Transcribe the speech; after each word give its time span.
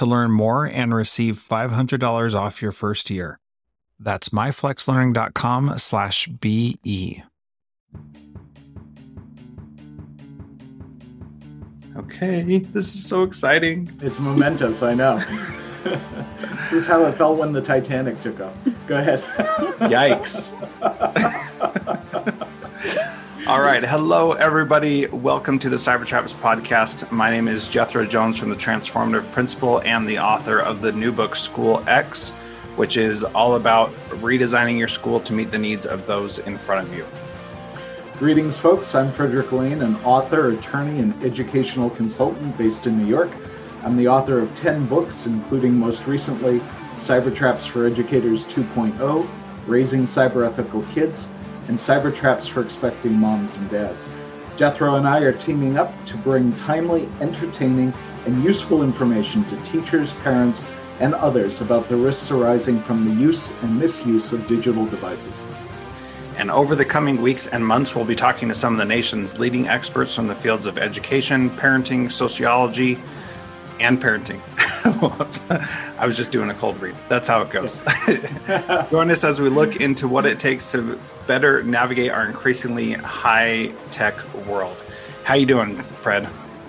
to 0.00 0.06
learn 0.06 0.30
more 0.30 0.64
and 0.64 0.94
receive 0.94 1.36
$500 1.36 2.34
off 2.34 2.62
your 2.62 2.72
first 2.72 3.10
year. 3.10 3.38
That's 3.98 4.30
myflexlearning.com 4.30 5.78
slash 5.78 6.26
BE. 6.26 7.22
Okay, 11.98 12.60
this 12.60 12.94
is 12.94 13.06
so 13.06 13.24
exciting. 13.24 13.90
It's 14.00 14.18
momentous, 14.18 14.82
I 14.82 14.94
know. 14.94 15.18
this 15.84 16.72
is 16.72 16.86
how 16.86 17.04
it 17.04 17.12
felt 17.12 17.36
when 17.36 17.52
the 17.52 17.60
Titanic 17.60 18.18
took 18.22 18.40
off. 18.40 18.56
Go 18.86 18.96
ahead. 18.96 19.22
Yikes. 19.80 20.56
All 23.50 23.60
right. 23.60 23.82
Hello, 23.82 24.30
everybody. 24.30 25.08
Welcome 25.08 25.58
to 25.58 25.68
the 25.68 25.74
Cybertraps 25.74 26.36
podcast. 26.36 27.10
My 27.10 27.32
name 27.32 27.48
is 27.48 27.66
Jethro 27.66 28.06
Jones 28.06 28.38
from 28.38 28.48
the 28.48 28.54
Transformative 28.54 29.28
Principal 29.32 29.80
and 29.80 30.08
the 30.08 30.20
author 30.20 30.60
of 30.60 30.80
the 30.80 30.92
new 30.92 31.10
book, 31.10 31.34
School 31.34 31.82
X, 31.88 32.30
which 32.76 32.96
is 32.96 33.24
all 33.24 33.56
about 33.56 33.90
redesigning 34.22 34.78
your 34.78 34.86
school 34.86 35.18
to 35.18 35.32
meet 35.32 35.50
the 35.50 35.58
needs 35.58 35.84
of 35.84 36.06
those 36.06 36.38
in 36.38 36.56
front 36.56 36.86
of 36.86 36.94
you. 36.94 37.04
Greetings, 38.20 38.56
folks. 38.56 38.94
I'm 38.94 39.10
Frederick 39.10 39.50
Lane, 39.50 39.82
an 39.82 39.96
author, 40.04 40.50
attorney, 40.50 41.00
and 41.00 41.20
educational 41.24 41.90
consultant 41.90 42.56
based 42.56 42.86
in 42.86 42.96
New 42.98 43.06
York. 43.06 43.32
I'm 43.82 43.96
the 43.96 44.06
author 44.06 44.38
of 44.38 44.54
10 44.54 44.86
books, 44.86 45.26
including 45.26 45.76
most 45.76 46.06
recently 46.06 46.60
Cybertraps 47.00 47.66
for 47.66 47.84
Educators 47.84 48.46
2.0, 48.46 49.28
Raising 49.66 50.02
Cyber 50.02 50.46
Ethical 50.46 50.82
Kids, 50.94 51.26
and 51.68 51.78
cyber 51.78 52.14
traps 52.14 52.46
for 52.46 52.60
expecting 52.60 53.14
moms 53.14 53.56
and 53.56 53.70
dads. 53.70 54.08
Jethro 54.56 54.96
and 54.96 55.06
I 55.06 55.20
are 55.20 55.32
teaming 55.32 55.78
up 55.78 55.92
to 56.06 56.16
bring 56.18 56.52
timely, 56.54 57.08
entertaining, 57.20 57.94
and 58.26 58.44
useful 58.44 58.82
information 58.82 59.44
to 59.44 59.56
teachers, 59.64 60.12
parents, 60.22 60.64
and 61.00 61.14
others 61.14 61.60
about 61.60 61.88
the 61.88 61.96
risks 61.96 62.30
arising 62.30 62.80
from 62.82 63.04
the 63.04 63.20
use 63.20 63.50
and 63.62 63.78
misuse 63.78 64.32
of 64.32 64.46
digital 64.46 64.84
devices. 64.86 65.42
And 66.36 66.50
over 66.50 66.74
the 66.74 66.84
coming 66.84 67.20
weeks 67.20 67.46
and 67.48 67.66
months, 67.66 67.94
we'll 67.94 68.04
be 68.04 68.16
talking 68.16 68.48
to 68.48 68.54
some 68.54 68.74
of 68.74 68.78
the 68.78 68.84
nation's 68.84 69.38
leading 69.38 69.68
experts 69.68 70.14
from 70.14 70.26
the 70.26 70.34
fields 70.34 70.66
of 70.66 70.78
education, 70.78 71.50
parenting, 71.50 72.10
sociology, 72.10 72.98
and 73.78 74.00
parenting. 74.00 74.40
I 75.98 76.06
was 76.06 76.16
just 76.16 76.30
doing 76.30 76.50
a 76.50 76.54
cold 76.54 76.80
read. 76.80 76.94
That's 77.08 77.28
how 77.28 77.42
it 77.42 77.50
goes. 77.50 77.82
Join 78.90 79.10
us 79.10 79.24
as 79.24 79.40
we 79.40 79.48
look 79.48 79.76
into 79.76 80.08
what 80.08 80.26
it 80.26 80.38
takes 80.38 80.70
to 80.72 80.98
better 81.26 81.62
navigate 81.62 82.10
our 82.10 82.26
increasingly 82.26 82.92
high 82.92 83.72
tech 83.90 84.16
world. 84.46 84.76
How 85.24 85.34
you 85.34 85.46
doing, 85.46 85.76
Fred? 85.76 86.28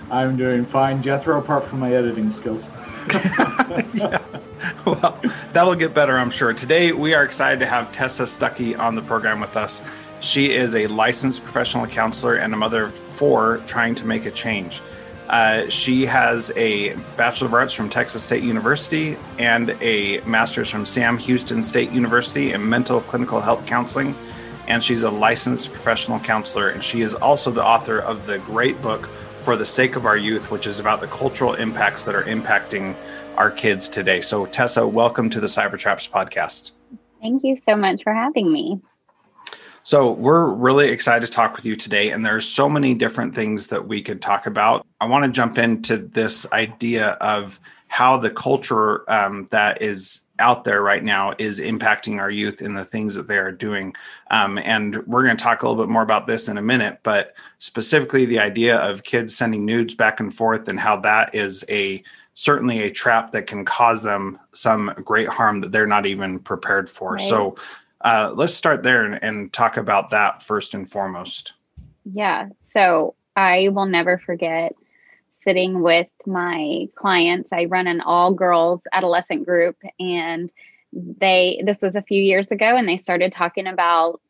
I'm 0.09 0.37
doing 0.37 0.65
fine, 0.65 1.01
Jethro, 1.01 1.39
apart 1.39 1.65
from 1.65 1.79
my 1.79 1.93
editing 1.93 2.31
skills. 2.31 2.69
yeah. 3.93 4.19
Well, 4.85 5.19
that'll 5.53 5.75
get 5.75 5.93
better, 5.93 6.17
I'm 6.17 6.29
sure. 6.29 6.53
Today, 6.53 6.91
we 6.91 7.13
are 7.13 7.23
excited 7.23 7.59
to 7.59 7.65
have 7.65 7.91
Tessa 7.91 8.23
Stuckey 8.23 8.77
on 8.77 8.95
the 8.95 9.01
program 9.01 9.39
with 9.39 9.55
us. 9.55 9.81
She 10.19 10.51
is 10.51 10.75
a 10.75 10.87
licensed 10.87 11.43
professional 11.43 11.87
counselor 11.87 12.35
and 12.35 12.53
a 12.53 12.57
mother 12.57 12.83
of 12.83 12.93
four 12.93 13.61
trying 13.67 13.95
to 13.95 14.05
make 14.05 14.25
a 14.25 14.31
change. 14.31 14.81
Uh, 15.31 15.69
she 15.69 16.05
has 16.05 16.51
a 16.57 16.93
Bachelor 17.15 17.47
of 17.47 17.53
Arts 17.53 17.73
from 17.73 17.87
Texas 17.87 18.21
State 18.21 18.43
University 18.43 19.15
and 19.39 19.69
a 19.79 20.19
Master's 20.25 20.69
from 20.69 20.85
Sam 20.85 21.17
Houston 21.17 21.63
State 21.63 21.89
University 21.91 22.51
in 22.51 22.67
Mental 22.67 22.99
Clinical 22.99 23.39
Health 23.39 23.65
Counseling. 23.65 24.13
And 24.67 24.83
she's 24.83 25.03
a 25.03 25.09
licensed 25.09 25.71
professional 25.71 26.19
counselor. 26.19 26.67
And 26.67 26.83
she 26.83 26.99
is 26.99 27.15
also 27.15 27.49
the 27.49 27.63
author 27.63 27.99
of 27.99 28.27
the 28.27 28.39
great 28.39 28.81
book, 28.81 29.05
For 29.05 29.55
the 29.55 29.65
Sake 29.65 29.95
of 29.95 30.05
Our 30.05 30.17
Youth, 30.17 30.51
which 30.51 30.67
is 30.67 30.81
about 30.81 30.99
the 30.99 31.07
cultural 31.07 31.53
impacts 31.53 32.03
that 32.03 32.13
are 32.13 32.23
impacting 32.23 32.93
our 33.37 33.49
kids 33.49 33.87
today. 33.87 34.19
So, 34.19 34.45
Tessa, 34.45 34.85
welcome 34.85 35.29
to 35.29 35.39
the 35.39 35.47
Cybertraps 35.47 36.11
podcast. 36.11 36.71
Thank 37.21 37.45
you 37.45 37.55
so 37.55 37.77
much 37.77 38.03
for 38.03 38.13
having 38.13 38.51
me. 38.51 38.81
So, 39.83 40.13
we're 40.13 40.45
really 40.45 40.89
excited 40.89 41.25
to 41.25 41.31
talk 41.31 41.55
with 41.55 41.65
you 41.65 41.75
today, 41.75 42.11
and 42.11 42.25
there's 42.25 42.47
so 42.47 42.69
many 42.69 42.93
different 42.93 43.33
things 43.33 43.67
that 43.67 43.87
we 43.87 44.01
could 44.01 44.21
talk 44.21 44.45
about. 44.45 44.85
I 44.99 45.05
want 45.05 45.25
to 45.25 45.31
jump 45.31 45.57
into 45.57 45.97
this 45.97 46.51
idea 46.53 47.11
of 47.13 47.59
how 47.87 48.17
the 48.17 48.29
culture 48.29 49.09
um, 49.11 49.47
that 49.51 49.81
is 49.81 50.21
out 50.39 50.63
there 50.63 50.81
right 50.81 51.03
now 51.03 51.33
is 51.37 51.59
impacting 51.59 52.19
our 52.19 52.31
youth 52.31 52.61
in 52.61 52.73
the 52.73 52.85
things 52.85 53.15
that 53.15 53.27
they 53.27 53.37
are 53.37 53.51
doing. 53.51 53.93
Um, 54.31 54.57
and 54.59 55.05
we're 55.07 55.23
going 55.23 55.37
to 55.37 55.43
talk 55.43 55.61
a 55.61 55.67
little 55.67 55.83
bit 55.83 55.91
more 55.91 56.01
about 56.01 56.25
this 56.25 56.47
in 56.47 56.57
a 56.57 56.61
minute, 56.61 56.99
but 57.03 57.35
specifically 57.59 58.25
the 58.25 58.39
idea 58.39 58.77
of 58.77 59.03
kids 59.03 59.35
sending 59.35 59.65
nudes 59.65 59.93
back 59.93 60.19
and 60.19 60.33
forth 60.33 60.67
and 60.67 60.79
how 60.79 60.97
that 61.01 61.35
is 61.35 61.63
a 61.69 62.01
certainly 62.33 62.83
a 62.83 62.91
trap 62.91 63.31
that 63.31 63.45
can 63.45 63.65
cause 63.65 64.03
them 64.03 64.39
some 64.53 64.93
great 65.03 65.27
harm 65.27 65.61
that 65.61 65.71
they're 65.71 65.85
not 65.85 66.05
even 66.05 66.39
prepared 66.39 66.89
for. 66.89 67.13
Right. 67.13 67.21
So, 67.21 67.55
uh, 68.03 68.33
let's 68.35 68.53
start 68.53 68.83
there 68.83 69.05
and, 69.05 69.23
and 69.23 69.53
talk 69.53 69.77
about 69.77 70.09
that 70.11 70.41
first 70.41 70.73
and 70.73 70.89
foremost. 70.89 71.53
Yeah. 72.05 72.49
So 72.73 73.15
I 73.35 73.69
will 73.69 73.85
never 73.85 74.17
forget 74.17 74.75
sitting 75.43 75.81
with 75.81 76.07
my 76.25 76.87
clients. 76.95 77.49
I 77.51 77.65
run 77.65 77.87
an 77.87 78.01
all 78.01 78.33
girls 78.33 78.81
adolescent 78.93 79.45
group 79.45 79.77
and 79.99 80.51
they 80.93 81.61
this 81.65 81.81
was 81.81 81.95
a 81.95 82.01
few 82.01 82.21
years 82.21 82.51
ago 82.51 82.75
and 82.75 82.87
they 82.87 82.97
started 82.97 83.31
talking 83.31 83.65
about 83.65 84.21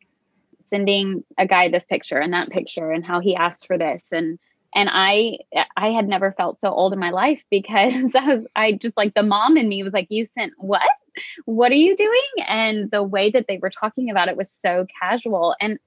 sending 0.68 1.24
a 1.38 1.48
guy 1.48 1.68
this 1.68 1.84
picture 1.90 2.20
and 2.20 2.34
that 2.34 2.50
picture 2.50 2.92
and 2.92 3.06
how 3.06 3.20
he 3.20 3.36
asked 3.36 3.68
for 3.68 3.78
this 3.78 4.04
and 4.12 4.38
and 4.74 4.90
I 4.92 5.40
I 5.76 5.92
had 5.92 6.08
never 6.08 6.32
felt 6.32 6.60
so 6.60 6.72
old 6.72 6.94
in 6.94 7.00
my 7.00 7.10
life 7.10 7.42
because 7.50 8.16
I 8.16 8.36
was 8.36 8.46
I 8.56 8.74
just 8.74 8.96
like 8.96 9.14
the 9.14 9.24
mom 9.24 9.58
in 9.58 9.68
me 9.68 9.84
was 9.84 9.94
like 9.94 10.08
you 10.10 10.26
sent 10.26 10.54
what 10.58 10.84
what 11.46 11.72
are 11.72 11.76
you 11.76 11.96
doing? 11.96 12.46
And 12.48 12.90
the 12.92 13.04
way 13.04 13.32
that 13.32 13.46
they 13.48 13.58
were 13.58 13.70
talking 13.70 14.10
about 14.10 14.28
it 14.28 14.38
was 14.38 14.52
so 14.52 14.86
casual. 15.02 15.56
And 15.60 15.80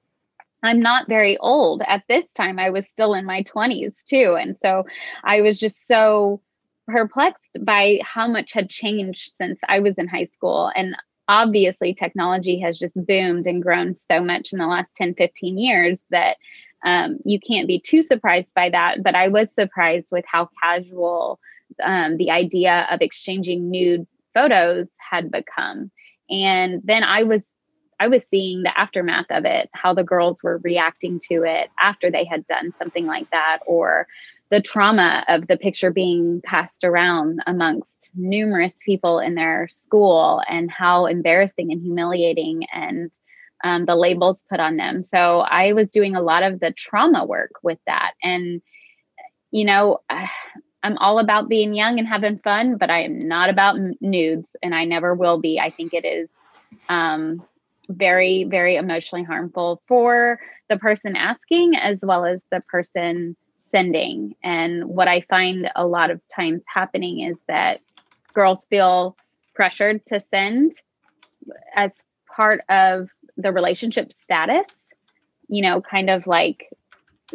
I'm 0.63 0.81
not 0.81 1.09
very 1.09 1.37
old. 1.39 1.83
At 1.87 2.05
this 2.09 2.27
time, 2.31 2.59
I 2.59 2.71
was 2.71 2.87
still 2.87 3.15
in 3.15 3.27
my 3.27 3.43
20s 3.43 4.03
too. 4.05 4.37
And 4.41 4.57
so 4.63 4.85
I 5.23 5.43
was 5.43 5.61
just 5.61 5.87
so 5.87 6.41
perplexed 6.89 7.59
by 7.61 8.01
how 8.03 8.29
much 8.29 8.53
had 8.53 8.71
changed 8.71 9.35
since 9.37 9.59
I 9.69 9.81
was 9.81 9.95
in 9.97 10.09
high 10.09 10.25
school. 10.25 10.71
And 10.75 10.97
obviously, 11.29 11.95
technology 11.95 12.59
has 12.61 12.79
just 12.79 12.95
boomed 12.95 13.47
and 13.47 13.63
grown 13.63 13.95
so 14.11 14.23
much 14.23 14.53
in 14.53 14.59
the 14.59 14.67
last 14.67 14.89
10, 14.97 15.15
15 15.15 15.59
years 15.59 16.03
that 16.11 16.37
um, 16.85 17.19
you 17.25 17.41
can't 17.41 17.67
be 17.67 17.81
too 17.81 18.03
surprised 18.03 18.55
by 18.55 18.71
that. 18.71 19.03
But 19.03 19.15
I 19.15 19.29
was 19.29 19.51
surprised 19.59 20.09
with 20.13 20.25
how 20.27 20.49
casual 20.63 21.41
um, 21.83 22.17
the 22.17 22.31
idea 22.31 22.87
of 22.91 23.01
exchanging 23.01 23.71
nude 23.71 24.07
photos 24.35 24.87
had 24.99 25.31
become. 25.31 25.91
And 26.31 26.83
then 26.85 27.05
I 27.05 27.23
was 27.23 27.43
I 28.01 28.09
was 28.09 28.27
seeing 28.29 28.63
the 28.63 28.77
aftermath 28.77 29.27
of 29.31 29.45
it, 29.45 29.71
how 29.73 29.95
the 29.95 30.03
girls 30.03 30.43
were 30.43 30.59
reacting 30.65 31.21
to 31.31 31.45
it 31.45 31.71
after 31.81 32.11
they 32.11 32.25
had 32.25 32.47
done 32.47 32.73
something 32.77 33.07
like 33.07 33.31
that, 33.31 33.61
or 33.67 34.09
the 34.51 34.61
trauma 34.61 35.25
of 35.29 35.47
the 35.47 35.57
picture 35.57 35.91
being 35.91 36.41
passed 36.45 36.85
around 36.85 37.41
amongst 37.47 38.11
numerous 38.15 38.75
people 38.85 39.21
in 39.21 39.37
their 39.37 39.69
school 39.69 40.43
and 40.49 40.71
how 40.71 41.07
embarrassing 41.07 41.73
and 41.73 41.83
humiliating 41.83 42.65
and 42.73 43.11
um, 43.63 43.87
the 43.87 43.97
labels 43.97 44.45
put 44.51 44.61
on 44.61 44.77
them. 44.77 45.03
So 45.03 45.41
I 45.41 45.73
was 45.73 45.89
doing 45.89 46.15
a 46.15 46.23
lot 46.23 46.43
of 46.43 46.61
the 46.61 46.73
trauma 46.73 47.25
work 47.25 47.53
with 47.63 47.79
that. 47.87 48.13
And, 48.23 48.61
you 49.51 49.65
know, 49.65 50.01
I'm 50.85 50.99
all 50.99 51.19
about 51.19 51.49
being 51.49 51.73
young 51.73 51.99
and 51.99 52.07
having 52.07 52.39
fun, 52.39 52.77
but 52.77 52.91
I 52.91 53.05
am 53.05 53.19
not 53.19 53.49
about 53.49 53.79
nudes 54.03 54.47
and 54.63 54.75
I 54.75 54.85
never 54.85 55.15
will 55.15 55.39
be. 55.39 55.59
I 55.59 55.71
think 55.71 55.95
it 55.95 56.05
is 56.05 56.29
um, 56.91 57.43
very, 57.89 58.45
very 58.45 58.77
emotionally 58.77 59.25
harmful 59.25 59.81
for 59.89 60.39
the 60.69 60.77
person 60.77 61.17
asking 61.17 61.75
as 61.75 62.01
well 62.03 62.27
as 62.27 62.43
the 62.53 62.61
person 62.61 63.35
sending. 63.71 64.35
And 64.45 64.85
what 64.85 65.09
I 65.09 65.23
find 65.23 65.71
a 65.75 65.87
lot 65.87 66.11
of 66.11 66.21
times 66.29 66.63
happening 66.67 67.21
is 67.21 67.37
that 67.49 67.81
girls 68.35 68.67
feel 68.67 69.17
pressured 69.55 70.05
to 70.09 70.21
send 70.21 70.73
as 71.75 71.93
part 72.37 72.61
of 72.69 73.09
the 73.39 73.53
relationship 73.53 74.13
status, 74.23 74.69
you 75.49 75.63
know, 75.63 75.81
kind 75.81 76.11
of 76.11 76.27
like 76.27 76.69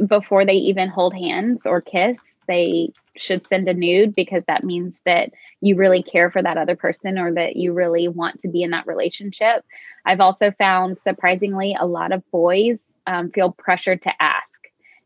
before 0.06 0.46
they 0.46 0.54
even 0.54 0.88
hold 0.88 1.16
hands 1.16 1.62
or 1.66 1.82
kiss, 1.82 2.18
they 2.48 2.92
should 3.20 3.48
send 3.48 3.68
a 3.68 3.74
nude 3.74 4.16
because 4.16 4.44
that 4.48 4.64
means 4.64 4.94
that 5.06 5.32
you 5.62 5.76
really 5.76 6.02
care 6.04 6.32
for 6.32 6.42
that 6.42 6.58
other 6.58 6.76
person 6.76 7.18
or 7.18 7.34
that 7.34 7.56
you 7.56 7.74
really 7.74 8.08
want 8.08 8.40
to 8.40 8.48
be 8.48 8.64
in 8.64 8.72
that 8.72 8.88
relationship. 8.88 9.64
I've 10.06 10.22
also 10.22 10.52
found 10.52 11.00
surprisingly 11.00 11.76
a 11.80 11.86
lot 11.86 12.12
of 12.12 12.30
boys 12.32 12.80
um, 13.08 13.32
feel 13.32 13.52
pressured 13.52 14.02
to 14.04 14.22
ask 14.22 14.52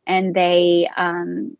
and 0.05 0.35
they 0.35 0.89
um, 0.97 1.57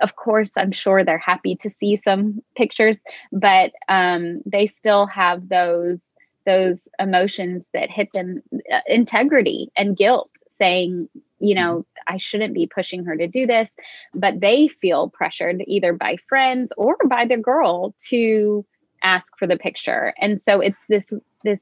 of 0.00 0.16
course 0.16 0.52
i'm 0.56 0.72
sure 0.72 1.04
they're 1.04 1.18
happy 1.18 1.56
to 1.56 1.70
see 1.78 1.96
some 1.96 2.42
pictures 2.56 2.98
but 3.32 3.72
um, 3.88 4.40
they 4.46 4.66
still 4.66 5.06
have 5.06 5.48
those 5.48 5.98
those 6.46 6.80
emotions 6.98 7.64
that 7.74 7.90
hit 7.90 8.08
them 8.12 8.42
uh, 8.72 8.80
integrity 8.86 9.70
and 9.76 9.96
guilt 9.96 10.30
saying 10.58 11.08
you 11.40 11.54
know 11.54 11.78
mm-hmm. 11.78 12.14
i 12.14 12.16
shouldn't 12.16 12.54
be 12.54 12.66
pushing 12.66 13.04
her 13.04 13.16
to 13.16 13.26
do 13.26 13.46
this 13.46 13.68
but 14.14 14.40
they 14.40 14.68
feel 14.68 15.08
pressured 15.08 15.62
either 15.66 15.92
by 15.92 16.16
friends 16.28 16.72
or 16.76 16.96
by 17.06 17.24
the 17.24 17.36
girl 17.36 17.94
to 18.08 18.64
ask 19.02 19.36
for 19.38 19.46
the 19.46 19.56
picture 19.56 20.14
and 20.18 20.40
so 20.40 20.60
it's 20.60 20.78
this 20.88 21.12
this 21.42 21.60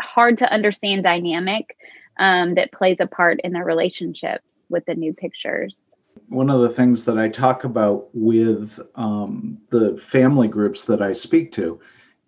hard 0.00 0.36
to 0.38 0.52
understand 0.52 1.02
dynamic 1.02 1.76
um, 2.18 2.54
that 2.54 2.72
plays 2.72 2.98
a 3.00 3.06
part 3.06 3.40
in 3.42 3.52
their 3.52 3.64
relationships 3.64 4.44
with 4.68 4.84
the 4.86 4.94
new 4.94 5.12
pictures 5.12 5.80
one 6.28 6.50
of 6.50 6.60
the 6.60 6.68
things 6.68 7.04
that 7.04 7.18
i 7.18 7.28
talk 7.28 7.64
about 7.64 8.08
with 8.12 8.80
um, 8.96 9.58
the 9.70 9.96
family 9.96 10.48
groups 10.48 10.84
that 10.84 11.00
i 11.00 11.12
speak 11.12 11.52
to 11.52 11.80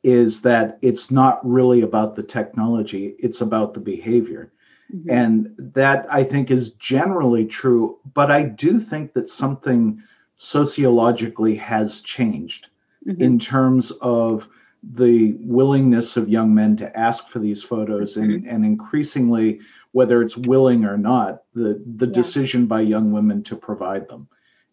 is 0.06 0.42
that 0.42 0.78
it's 0.82 1.10
not 1.10 1.44
really 1.44 1.82
about 1.82 2.14
the 2.14 2.22
technology, 2.22 3.16
it's 3.18 3.40
about 3.40 3.74
the 3.74 3.80
behavior. 3.80 4.52
Mm-hmm. 4.94 5.10
And 5.10 5.54
that 5.74 6.06
I 6.10 6.24
think 6.24 6.50
is 6.50 6.70
generally 6.70 7.46
true. 7.46 7.98
But 8.14 8.30
I 8.30 8.42
do 8.42 8.78
think 8.78 9.14
that 9.14 9.28
something 9.28 10.02
sociologically 10.36 11.56
has 11.56 12.00
changed 12.00 12.68
mm-hmm. 13.06 13.20
in 13.20 13.38
terms 13.38 13.90
of 14.02 14.48
the 14.82 15.34
willingness 15.40 16.16
of 16.16 16.28
young 16.28 16.54
men 16.54 16.76
to 16.76 16.96
ask 16.96 17.28
for 17.28 17.40
these 17.40 17.62
photos 17.62 18.16
mm-hmm. 18.16 18.30
and, 18.30 18.46
and 18.46 18.64
increasingly 18.64 19.60
whether 19.92 20.22
it's 20.22 20.36
willing 20.36 20.84
or 20.84 20.98
not 20.98 21.42
the 21.54 21.82
the 21.96 22.06
yeah. 22.06 22.12
decision 22.12 22.66
by 22.66 22.80
young 22.80 23.10
women 23.10 23.42
to 23.42 23.56
provide 23.56 24.06
them 24.08 24.28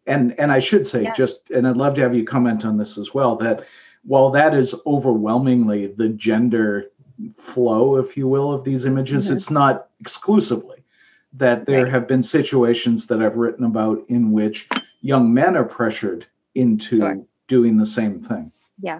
and 0.05 0.37
and 0.39 0.51
i 0.51 0.59
should 0.59 0.85
say 0.85 1.03
yeah. 1.03 1.13
just 1.13 1.49
and 1.49 1.65
i'd 1.65 1.77
love 1.77 1.95
to 1.95 2.01
have 2.01 2.13
you 2.13 2.25
comment 2.25 2.65
on 2.65 2.77
this 2.77 2.97
as 2.97 3.13
well 3.13 3.37
that 3.37 3.65
while 4.03 4.29
that 4.29 4.53
is 4.53 4.75
overwhelmingly 4.85 5.87
the 5.87 6.09
gender 6.09 6.91
flow, 7.37 7.97
if 7.97 8.17
you 8.17 8.27
will, 8.27 8.51
of 8.51 8.63
these 8.63 8.85
images, 8.85 9.25
mm-hmm. 9.25 9.35
it's 9.35 9.49
not 9.49 9.87
exclusively 10.03 10.83
that 11.31 11.65
there 11.65 11.89
have 11.89 12.09
been 12.09 12.21
situations 12.21 13.07
that 13.07 13.21
I've 13.21 13.37
written 13.37 13.63
about 13.63 14.03
in 14.09 14.33
which 14.33 14.67
young 14.99 15.33
men 15.33 15.55
are 15.55 15.63
pressured 15.63 16.25
into 16.53 16.97
sure. 16.97 17.25
doing 17.47 17.77
the 17.77 17.85
same 17.85 18.21
thing. 18.21 18.51
Yeah. 18.81 18.99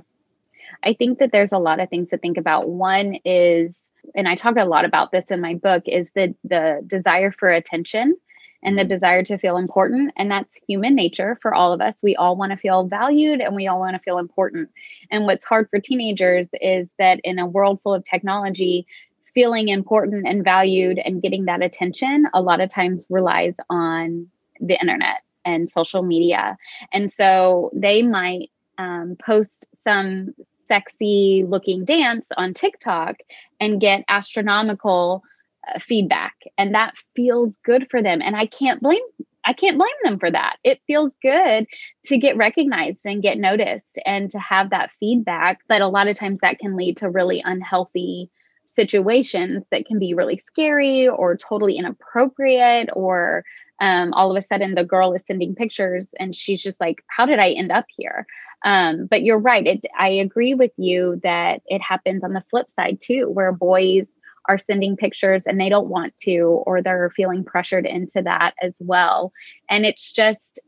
I 0.82 0.94
think 0.94 1.20
that 1.20 1.34
there's 1.34 1.52
a 1.52 1.60
lot 1.60 1.82
of 1.82 1.90
things 1.90 2.10
to 2.10 2.18
think 2.18 2.38
about. 2.38 2.70
One 2.70 3.18
is, 3.26 3.76
and 4.16 4.30
I 4.30 4.36
talk 4.36 4.56
a 4.56 4.64
lot 4.64 4.86
about 4.86 5.12
this 5.12 5.26
in 5.30 5.42
my 5.42 5.56
book, 5.56 5.84
is 5.88 6.10
the 6.16 6.34
the 6.46 6.82
desire 6.88 7.32
for 7.32 7.50
attention 7.50 8.16
and 8.64 8.78
the 8.78 8.84
mm-hmm. 8.84 8.90
desire 8.90 9.24
to 9.24 9.38
feel 9.38 9.58
important. 9.58 10.14
And 10.16 10.32
that's 10.32 10.50
human 10.68 10.96
nature 10.96 11.38
for 11.42 11.54
all 11.54 11.74
of 11.74 11.82
us. 11.82 11.96
We 12.02 12.16
all 12.16 12.38
want 12.38 12.52
to 12.52 12.58
feel 12.58 12.86
valued 12.88 13.42
and 13.42 13.56
we 13.56 13.68
all 13.68 13.80
want 13.80 13.96
to 13.96 14.02
feel 14.02 14.18
important. 14.18 14.70
And 15.12 15.26
what's 15.26 15.46
hard 15.46 15.70
for 15.70 15.80
teenagers 15.80 16.48
is 16.54 16.88
that 16.98 17.20
in 17.24 17.40
a 17.40 17.46
world 17.46 17.82
full 17.84 17.94
of 17.94 18.06
technology, 18.06 18.88
feeling 19.34 19.70
important 19.70 20.28
and 20.28 20.44
valued 20.44 21.00
and 21.00 21.22
getting 21.22 21.46
that 21.46 21.64
attention 21.64 22.28
a 22.34 22.42
lot 22.42 22.62
of 22.62 22.70
times 22.70 23.08
relies 23.10 23.56
on 23.70 24.28
the 24.60 24.80
internet 24.80 25.22
and 25.46 25.70
social 25.70 26.04
media. 26.04 26.58
And 26.92 27.12
so 27.12 27.72
they 27.74 28.02
might 28.04 28.50
um, 28.78 29.18
post 29.24 29.68
some 29.84 30.34
sexy 30.68 31.46
looking 31.48 31.86
dance 31.86 32.30
on 32.38 32.54
TikTok 32.54 33.18
and 33.60 33.82
get 33.82 34.06
astronomical 34.08 35.24
uh, 35.68 35.80
feedback. 35.80 36.36
And 36.58 36.74
that 36.74 36.96
feels 37.16 37.58
good 37.58 37.88
for 37.90 38.02
them. 38.02 38.22
And 38.22 38.36
i 38.36 38.46
can't 38.46 38.82
blame 38.82 39.02
i 39.46 39.54
can't 39.54 39.78
blame 39.78 39.90
them 40.04 40.20
for 40.20 40.32
that. 40.32 40.58
It 40.64 40.82
feels 40.88 41.18
good 41.22 41.68
to 42.06 42.18
get 42.18 42.38
recognized 42.38 43.02
and 43.06 43.22
get 43.22 43.38
noticed 43.38 44.00
and 44.06 44.30
to 44.32 44.40
have 44.40 44.70
that 44.70 44.92
feedback. 45.00 45.60
But 45.68 45.82
a 45.82 45.88
lot 45.88 46.08
of 46.08 46.18
times 46.18 46.40
that 46.42 46.60
can 46.60 46.78
lead 46.78 46.98
to 46.98 47.10
really 47.10 47.42
unhealthy 47.44 48.30
situations 48.75 49.64
that 49.72 49.86
can 49.86 50.00
be 50.00 50.14
really 50.14 50.42
scary 50.48 51.08
or 51.08 51.38
totally 51.38 51.78
inappropriate 51.78 52.90
or 52.94 53.44
um, 53.80 54.14
all 54.14 54.31
of 54.31 54.38
a 54.38 54.46
sudden 54.46 54.75
the 54.75 54.84
girl 54.84 55.14
is 55.14 55.22
sending 55.28 55.56
pictures 55.56 56.08
and 56.20 56.36
she's 56.36 56.62
just 56.62 56.80
like 56.80 57.04
how 57.08 57.25
did 57.25 57.40
i 57.40 57.50
end 57.52 57.72
up 57.72 57.86
here 57.96 58.25
um, 58.66 59.08
but 59.08 59.24
you're 59.24 59.38
right 59.38 59.68
it, 59.68 59.86
i 59.98 60.10
agree 60.10 60.54
with 60.54 60.72
you 60.78 61.20
that 61.24 61.62
it 61.66 61.81
happens 61.81 62.24
on 62.24 62.34
the 62.34 62.44
flip 62.50 62.68
side 62.72 63.00
too 63.02 63.30
where 63.30 63.52
boys 63.52 64.06
are 64.46 64.58
sending 64.58 64.98
pictures 64.98 65.44
and 65.46 65.60
they 65.60 65.70
don't 65.70 65.88
want 65.88 66.18
to, 66.20 66.62
or 66.66 66.81
they're 66.81 67.12
feeling 67.16 67.44
pressured 67.44 67.86
into 67.86 68.22
that 68.22 68.54
as 68.62 68.74
well. 68.80 69.32
And 69.70 69.86
it's 69.86 70.12
just, 70.12 70.60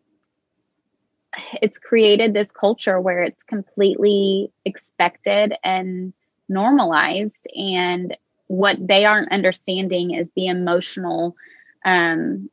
it's 1.62 1.78
created 1.78 2.34
this 2.34 2.52
culture 2.52 3.00
where 3.02 3.24
it's 3.24 3.44
completely 3.44 4.52
expected 4.64 5.54
and 5.64 6.14
normalized. 6.48 7.48
And 7.56 8.16
what 8.48 8.78
they 8.80 9.06
aren't 9.06 9.32
understanding 9.32 10.14
is 10.14 10.28
the 10.36 10.48
emotional 10.48 11.36
um, 11.84 12.50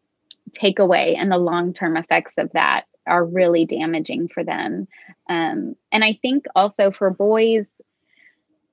takeaway 0.53 1.17
and 1.17 1.31
the 1.31 1.39
long 1.39 1.73
term 1.73 1.97
effects 1.97 2.35
of 2.39 2.51
that 2.53 2.85
are 3.07 3.25
really 3.25 3.65
damaging 3.65 4.29
for 4.29 4.45
them. 4.45 4.87
Um, 5.29 5.77
and 5.91 6.05
I 6.05 6.19
think 6.23 6.47
also 6.55 6.91
for 6.91 7.11
boys, 7.11 7.67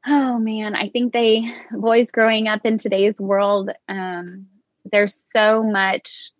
oh 0.06 0.38
man, 0.38 0.76
I 0.76 0.90
think 0.90 1.14
they 1.14 1.52
boys 1.72 2.12
growing 2.12 2.48
up 2.48 2.66
in 2.66 2.78
today's 2.78 3.20
world, 3.20 3.72
um, 3.88 4.48
there's 4.92 5.20
so 5.32 5.64
much 5.64 6.32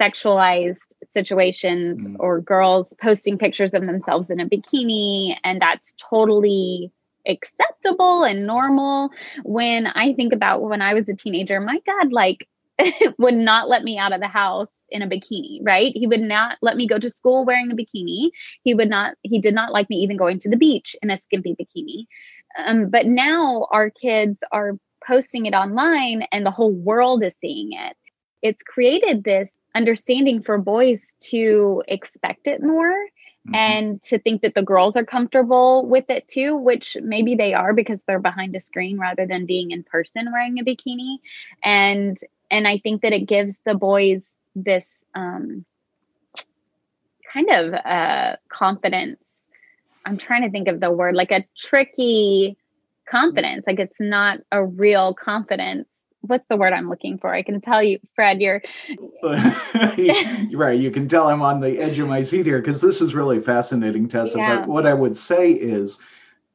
sexualized 0.00 0.76
situations 1.12 2.02
mm. 2.02 2.16
or 2.18 2.40
girls 2.40 2.92
posting 3.00 3.38
pictures 3.38 3.74
of 3.74 3.86
themselves 3.86 4.30
in 4.30 4.40
a 4.40 4.48
bikini, 4.48 5.36
and 5.44 5.60
that's 5.60 5.94
totally 5.98 6.90
acceptable 7.26 8.24
and 8.24 8.46
normal. 8.46 9.10
When 9.44 9.86
I 9.86 10.14
think 10.14 10.32
about 10.32 10.62
when 10.62 10.82
I 10.82 10.94
was 10.94 11.08
a 11.08 11.14
teenager, 11.14 11.60
my 11.60 11.80
dad 11.84 12.12
like 12.12 12.48
would 13.18 13.34
not 13.34 13.68
let 13.68 13.84
me 13.84 13.98
out 13.98 14.12
of 14.12 14.20
the 14.20 14.28
house 14.28 14.84
in 14.90 15.02
a 15.02 15.08
bikini, 15.08 15.60
right? 15.62 15.92
He 15.94 16.06
would 16.06 16.20
not 16.20 16.58
let 16.62 16.76
me 16.76 16.86
go 16.86 16.98
to 16.98 17.10
school 17.10 17.44
wearing 17.44 17.70
a 17.70 17.76
bikini. 17.76 18.30
He 18.62 18.74
would 18.74 18.88
not, 18.88 19.14
he 19.22 19.40
did 19.40 19.54
not 19.54 19.72
like 19.72 19.88
me 19.88 19.96
even 19.96 20.16
going 20.16 20.38
to 20.40 20.50
the 20.50 20.56
beach 20.56 20.96
in 21.02 21.10
a 21.10 21.16
skimpy 21.16 21.54
bikini. 21.54 22.06
Um, 22.56 22.90
but 22.90 23.06
now 23.06 23.68
our 23.70 23.90
kids 23.90 24.38
are 24.52 24.78
posting 25.06 25.46
it 25.46 25.54
online 25.54 26.26
and 26.32 26.44
the 26.44 26.50
whole 26.50 26.72
world 26.72 27.22
is 27.22 27.34
seeing 27.40 27.72
it. 27.72 27.96
It's 28.42 28.62
created 28.62 29.24
this 29.24 29.48
understanding 29.74 30.42
for 30.42 30.58
boys 30.58 30.98
to 31.30 31.82
expect 31.88 32.46
it 32.46 32.62
more 32.62 32.94
mm-hmm. 33.46 33.54
and 33.54 34.02
to 34.02 34.18
think 34.18 34.42
that 34.42 34.54
the 34.54 34.62
girls 34.62 34.96
are 34.96 35.04
comfortable 35.04 35.86
with 35.86 36.10
it 36.10 36.26
too, 36.28 36.56
which 36.56 36.96
maybe 37.02 37.34
they 37.34 37.54
are 37.54 37.72
because 37.72 38.00
they're 38.02 38.18
behind 38.18 38.54
a 38.56 38.60
screen 38.60 38.98
rather 38.98 39.26
than 39.26 39.46
being 39.46 39.70
in 39.70 39.82
person 39.82 40.30
wearing 40.32 40.58
a 40.58 40.64
bikini. 40.64 41.18
And 41.62 42.18
and 42.50 42.68
I 42.68 42.78
think 42.78 43.02
that 43.02 43.12
it 43.12 43.26
gives 43.26 43.54
the 43.64 43.74
boys 43.74 44.22
this 44.54 44.86
um, 45.14 45.64
kind 47.32 47.50
of 47.50 47.74
uh, 47.74 48.36
confidence 48.48 49.18
I'm 50.04 50.16
trying 50.16 50.42
to 50.42 50.50
think 50.50 50.68
of 50.68 50.80
the 50.80 50.90
word 50.90 51.14
like 51.14 51.30
a 51.30 51.44
tricky 51.56 52.56
confidence. 53.08 53.66
Like 53.66 53.78
it's 53.78 54.00
not 54.00 54.40
a 54.52 54.64
real 54.64 55.14
confidence. 55.14 55.88
What's 56.26 56.46
the 56.48 56.56
word 56.56 56.72
I'm 56.72 56.88
looking 56.88 57.18
for? 57.18 57.34
I 57.34 57.42
can 57.42 57.60
tell 57.60 57.82
you, 57.82 57.98
Fred, 58.14 58.40
you're 58.42 58.62
right. 60.52 60.78
You 60.78 60.90
can 60.90 61.08
tell 61.08 61.28
I'm 61.28 61.42
on 61.42 61.60
the 61.60 61.78
edge 61.78 61.98
of 61.98 62.08
my 62.08 62.22
seat 62.22 62.46
here 62.46 62.60
because 62.60 62.80
this 62.80 63.00
is 63.00 63.14
really 63.14 63.40
fascinating, 63.40 64.08
Tessa. 64.08 64.38
Yeah. 64.38 64.60
But 64.60 64.68
what 64.68 64.86
I 64.86 64.94
would 64.94 65.16
say 65.16 65.52
is 65.52 65.98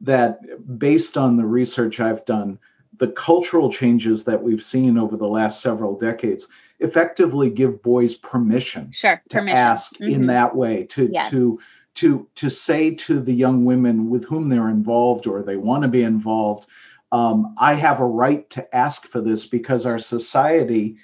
that 0.01 0.39
based 0.79 1.17
on 1.17 1.37
the 1.37 1.45
research 1.45 1.99
I've 1.99 2.25
done, 2.25 2.57
the 2.97 3.09
cultural 3.09 3.71
changes 3.71 4.23
that 4.25 4.41
we've 4.41 4.63
seen 4.63 4.97
over 4.97 5.17
the 5.17 5.27
last 5.27 5.61
several 5.61 5.97
decades 5.97 6.47
effectively 6.79 7.49
give 7.49 7.81
boys 7.81 8.15
permission 8.15 8.91
sure, 8.91 9.21
to 9.29 9.37
permission. 9.37 9.57
ask 9.57 9.93
mm-hmm. 9.95 10.13
in 10.13 10.25
that 10.27 10.55
way 10.55 10.85
to 10.85 11.09
yes. 11.11 11.29
to 11.29 11.59
to 11.95 12.27
to 12.35 12.49
say 12.49 12.91
to 12.91 13.19
the 13.19 13.33
young 13.33 13.65
women 13.65 14.09
with 14.09 14.23
whom 14.25 14.49
they're 14.49 14.69
involved 14.69 15.27
or 15.27 15.41
they 15.41 15.57
want 15.57 15.83
to 15.83 15.89
be 15.89 16.03
involved 16.03 16.67
um, 17.11 17.55
i 17.59 17.73
have 17.73 17.99
a 17.99 18.05
right 18.05 18.49
to 18.49 18.75
ask 18.75 19.07
for 19.07 19.21
this 19.21 19.45
because 19.45 19.85
our 19.85 19.99
society 19.99 20.97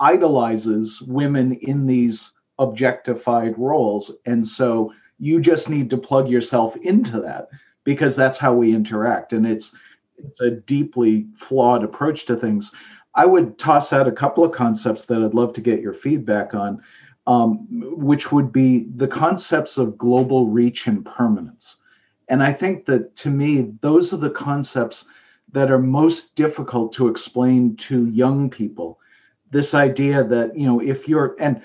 idolizes 0.00 1.00
women 1.02 1.54
in 1.54 1.86
these 1.86 2.32
objectified 2.58 3.58
roles. 3.58 4.14
And 4.26 4.46
so 4.46 4.92
you 5.18 5.40
just 5.40 5.68
need 5.68 5.90
to 5.90 5.96
plug 5.96 6.28
yourself 6.28 6.76
into 6.76 7.20
that 7.20 7.48
because 7.84 8.16
that's 8.16 8.38
how 8.38 8.54
we 8.54 8.74
interact. 8.74 9.32
And 9.32 9.46
it's 9.46 9.74
it's 10.16 10.40
a 10.40 10.50
deeply 10.50 11.26
flawed 11.36 11.84
approach 11.84 12.26
to 12.26 12.36
things. 12.36 12.72
I 13.14 13.24
would 13.24 13.56
toss 13.56 13.92
out 13.92 14.08
a 14.08 14.12
couple 14.12 14.44
of 14.44 14.52
concepts 14.52 15.04
that 15.06 15.22
i'd 15.22 15.34
love 15.34 15.52
to 15.54 15.60
get 15.60 15.80
your 15.80 15.92
feedback 15.92 16.54
on 16.54 16.82
um, 17.26 17.66
which 17.70 18.32
would 18.32 18.52
be 18.52 18.86
the 18.96 19.08
concepts 19.08 19.76
of 19.76 19.98
global 19.98 20.46
reach 20.46 20.86
and 20.86 21.04
permanence. 21.04 21.76
And 22.28 22.42
I 22.42 22.52
think 22.52 22.86
that 22.86 23.16
to 23.16 23.30
me, 23.30 23.72
those 23.80 24.12
are 24.12 24.18
the 24.18 24.30
concepts 24.30 25.06
that 25.52 25.70
are 25.70 25.78
most 25.78 26.34
difficult 26.36 26.92
to 26.94 27.08
explain 27.08 27.76
to 27.76 28.06
young 28.06 28.50
people. 28.50 28.98
This 29.50 29.72
idea 29.72 30.24
that, 30.24 30.56
you 30.58 30.66
know, 30.66 30.80
if 30.80 31.08
you're, 31.08 31.36
and 31.40 31.62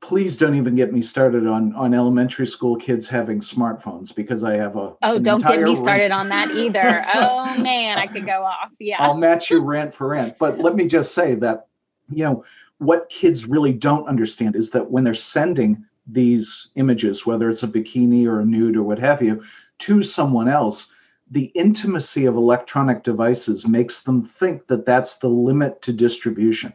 please 0.00 0.36
don't 0.36 0.54
even 0.54 0.74
get 0.74 0.92
me 0.92 1.02
started 1.02 1.46
on 1.46 1.74
on 1.74 1.94
elementary 1.94 2.46
school 2.46 2.76
kids 2.76 3.06
having 3.06 3.40
smartphones 3.40 4.14
because 4.14 4.42
I 4.42 4.54
have 4.54 4.76
a 4.76 4.94
oh 5.02 5.18
don't 5.18 5.42
get 5.42 5.62
me 5.62 5.74
started 5.74 6.10
on 6.10 6.28
that 6.30 6.50
either. 6.52 7.04
oh 7.14 7.56
man, 7.58 7.98
I 7.98 8.06
could 8.06 8.26
go 8.26 8.42
off. 8.42 8.70
Yeah, 8.78 8.96
I'll 8.98 9.16
match 9.16 9.50
you 9.50 9.60
rant 9.60 9.94
for 9.94 10.08
rant. 10.08 10.38
But 10.38 10.58
let 10.58 10.74
me 10.74 10.86
just 10.86 11.14
say 11.14 11.34
that 11.36 11.66
you 12.10 12.24
know 12.24 12.44
what 12.78 13.10
kids 13.10 13.46
really 13.46 13.72
don't 13.72 14.08
understand 14.08 14.56
is 14.56 14.70
that 14.70 14.90
when 14.90 15.04
they're 15.04 15.14
sending 15.14 15.84
these 16.06 16.68
images, 16.76 17.26
whether 17.26 17.50
it's 17.50 17.62
a 17.62 17.68
bikini 17.68 18.26
or 18.26 18.40
a 18.40 18.44
nude 18.44 18.76
or 18.76 18.82
what 18.82 18.98
have 18.98 19.22
you, 19.22 19.42
to 19.80 20.02
someone 20.02 20.48
else, 20.48 20.92
the 21.30 21.46
intimacy 21.54 22.26
of 22.26 22.36
electronic 22.36 23.02
devices 23.02 23.66
makes 23.66 24.02
them 24.02 24.24
think 24.24 24.66
that 24.66 24.86
that's 24.86 25.16
the 25.16 25.28
limit 25.28 25.80
to 25.82 25.92
distribution. 25.92 26.72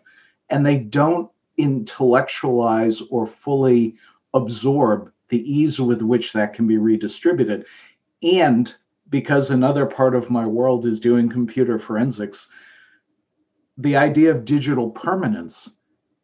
And 0.49 0.65
they 0.65 0.77
don't 0.77 1.29
intellectualize 1.57 3.01
or 3.09 3.27
fully 3.27 3.95
absorb 4.33 5.11
the 5.29 5.51
ease 5.51 5.79
with 5.79 6.01
which 6.01 6.33
that 6.33 6.53
can 6.53 6.67
be 6.67 6.77
redistributed. 6.77 7.65
And 8.21 8.73
because 9.09 9.49
another 9.49 9.85
part 9.85 10.15
of 10.15 10.29
my 10.29 10.45
world 10.45 10.85
is 10.85 10.99
doing 10.99 11.29
computer 11.29 11.79
forensics, 11.79 12.49
the 13.77 13.95
idea 13.95 14.31
of 14.31 14.45
digital 14.45 14.89
permanence 14.89 15.69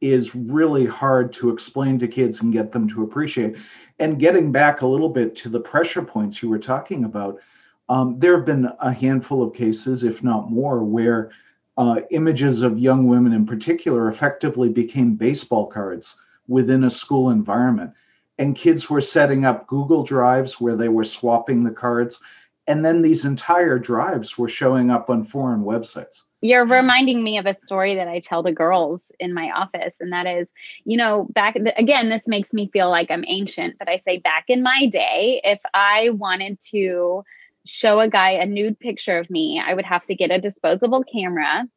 is 0.01 0.35
really 0.35 0.85
hard 0.85 1.31
to 1.33 1.51
explain 1.51 1.99
to 1.99 2.07
kids 2.07 2.41
and 2.41 2.51
get 2.51 2.71
them 2.71 2.89
to 2.89 3.03
appreciate. 3.03 3.55
And 3.99 4.19
getting 4.19 4.51
back 4.51 4.81
a 4.81 4.87
little 4.87 5.09
bit 5.09 5.35
to 5.37 5.49
the 5.49 5.59
pressure 5.59 6.01
points 6.01 6.41
you 6.41 6.49
were 6.49 6.59
talking 6.59 7.05
about, 7.05 7.39
um, 7.87 8.19
there 8.19 8.35
have 8.35 8.45
been 8.45 8.69
a 8.79 8.91
handful 8.91 9.43
of 9.43 9.53
cases, 9.53 10.03
if 10.03 10.23
not 10.23 10.49
more, 10.49 10.83
where 10.83 11.31
uh, 11.77 12.01
images 12.09 12.61
of 12.61 12.79
young 12.79 13.05
women 13.07 13.33
in 13.33 13.45
particular 13.45 14.09
effectively 14.09 14.69
became 14.69 15.15
baseball 15.15 15.67
cards 15.67 16.19
within 16.47 16.85
a 16.85 16.89
school 16.89 17.29
environment. 17.29 17.91
And 18.39 18.55
kids 18.55 18.89
were 18.89 19.01
setting 19.01 19.45
up 19.45 19.67
Google 19.67 20.03
Drives 20.03 20.59
where 20.59 20.75
they 20.75 20.89
were 20.89 21.03
swapping 21.03 21.63
the 21.63 21.71
cards. 21.71 22.19
And 22.67 22.85
then 22.85 23.01
these 23.01 23.25
entire 23.25 23.79
drives 23.79 24.37
were 24.37 24.49
showing 24.49 24.91
up 24.91 25.09
on 25.09 25.25
foreign 25.25 25.63
websites. 25.63 26.21
You're 26.41 26.65
reminding 26.65 27.23
me 27.23 27.37
of 27.37 27.45
a 27.45 27.55
story 27.65 27.95
that 27.95 28.07
I 28.07 28.19
tell 28.19 28.43
the 28.43 28.51
girls 28.51 29.01
in 29.19 29.33
my 29.33 29.51
office. 29.51 29.93
And 29.99 30.11
that 30.11 30.25
is, 30.25 30.47
you 30.85 30.97
know, 30.97 31.27
back 31.31 31.55
again, 31.55 32.09
this 32.09 32.21
makes 32.25 32.51
me 32.53 32.69
feel 32.71 32.89
like 32.89 33.11
I'm 33.11 33.25
ancient, 33.27 33.77
but 33.77 33.89
I 33.89 34.01
say 34.07 34.17
back 34.17 34.45
in 34.47 34.63
my 34.63 34.87
day, 34.87 35.41
if 35.43 35.59
I 35.73 36.09
wanted 36.11 36.59
to 36.71 37.23
show 37.65 37.99
a 37.99 38.09
guy 38.09 38.31
a 38.31 38.45
nude 38.45 38.79
picture 38.79 39.19
of 39.19 39.29
me, 39.29 39.61
I 39.63 39.73
would 39.73 39.85
have 39.85 40.05
to 40.07 40.15
get 40.15 40.31
a 40.31 40.41
disposable 40.41 41.03
camera, 41.03 41.67